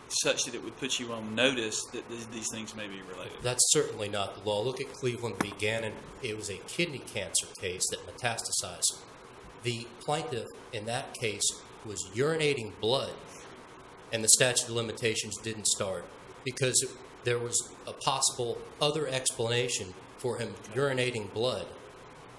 such 0.09 0.45
that 0.45 0.55
it 0.55 0.63
would 0.63 0.77
put 0.79 0.99
you 0.99 1.13
on 1.13 1.35
notice 1.35 1.85
that 1.93 2.09
these, 2.09 2.27
these 2.27 2.51
things 2.51 2.75
may 2.77 2.87
be 2.87 3.01
related? 3.11 3.39
That's 3.43 3.73
certainly 3.73 4.09
not 4.09 4.37
the 4.37 4.49
law. 4.49 4.63
Look 4.63 4.81
at 4.81 4.93
Cleveland 4.93 5.37
v. 5.41 5.53
Gannon. 5.59 5.93
It 6.23 6.37
was 6.37 6.51
a 6.51 6.59
kidney 6.69 6.99
cancer 6.99 7.47
case 7.61 7.85
that 7.91 8.07
metastasized. 8.07 8.99
The 9.63 9.87
plaintiff 10.01 10.47
in 10.73 10.85
that 10.87 11.15
case 11.15 11.47
was 11.85 12.05
urinating 12.15 12.73
blood, 12.81 13.13
and 14.13 14.23
the 14.23 14.29
statute 14.29 14.69
of 14.69 14.75
limitations 14.75 15.39
didn't 15.39 15.67
start 15.67 16.05
because 16.45 16.85
there 17.25 17.39
was 17.39 17.71
a 17.87 17.93
possible 17.93 18.59
other 18.81 19.09
explanation 19.09 19.95
for 20.19 20.39
him 20.39 20.55
urinating 20.75 21.33
blood 21.33 21.67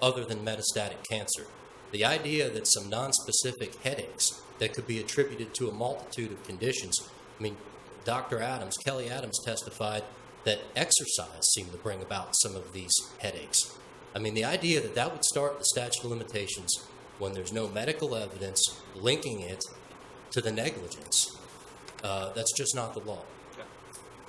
other 0.00 0.24
than 0.24 0.44
metastatic 0.44 1.02
cancer. 1.10 1.46
The 1.92 2.04
idea 2.04 2.50
that 2.50 2.66
some 2.66 2.90
nonspecific 2.90 3.82
headaches 3.82 4.42
that 4.58 4.72
could 4.72 4.86
be 4.86 5.00
attributed 5.00 5.54
to 5.54 5.68
a 5.68 5.72
multitude 5.72 6.32
of 6.32 6.42
conditions. 6.44 7.08
I 7.38 7.42
mean, 7.42 7.56
Dr. 8.04 8.40
Adams, 8.40 8.76
Kelly 8.76 9.10
Adams 9.10 9.38
testified 9.44 10.04
that 10.44 10.60
exercise 10.76 11.50
seemed 11.52 11.72
to 11.72 11.78
bring 11.78 12.00
about 12.00 12.36
some 12.36 12.54
of 12.54 12.72
these 12.72 12.94
headaches. 13.18 13.76
I 14.14 14.18
mean, 14.18 14.34
the 14.34 14.44
idea 14.44 14.80
that 14.80 14.94
that 14.94 15.12
would 15.12 15.24
start 15.24 15.58
the 15.58 15.64
statute 15.64 16.04
of 16.04 16.10
limitations 16.10 16.86
when 17.18 17.32
there's 17.32 17.52
no 17.52 17.68
medical 17.68 18.14
evidence 18.14 18.80
linking 18.94 19.40
it 19.40 19.62
to 20.30 20.40
the 20.40 20.52
negligence, 20.52 21.36
uh, 22.04 22.32
that's 22.32 22.52
just 22.52 22.74
not 22.74 22.94
the 22.94 23.00
law. 23.00 23.22
Okay. 23.52 23.62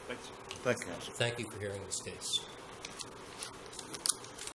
Thanks. 0.08 0.30
Thank 0.64 0.80
you, 0.80 0.86
counsel. 0.86 1.14
Thank 1.14 1.40
you 1.40 1.46
for 1.46 1.60
hearing 1.60 1.82
this 1.86 2.02
case. 2.02 2.42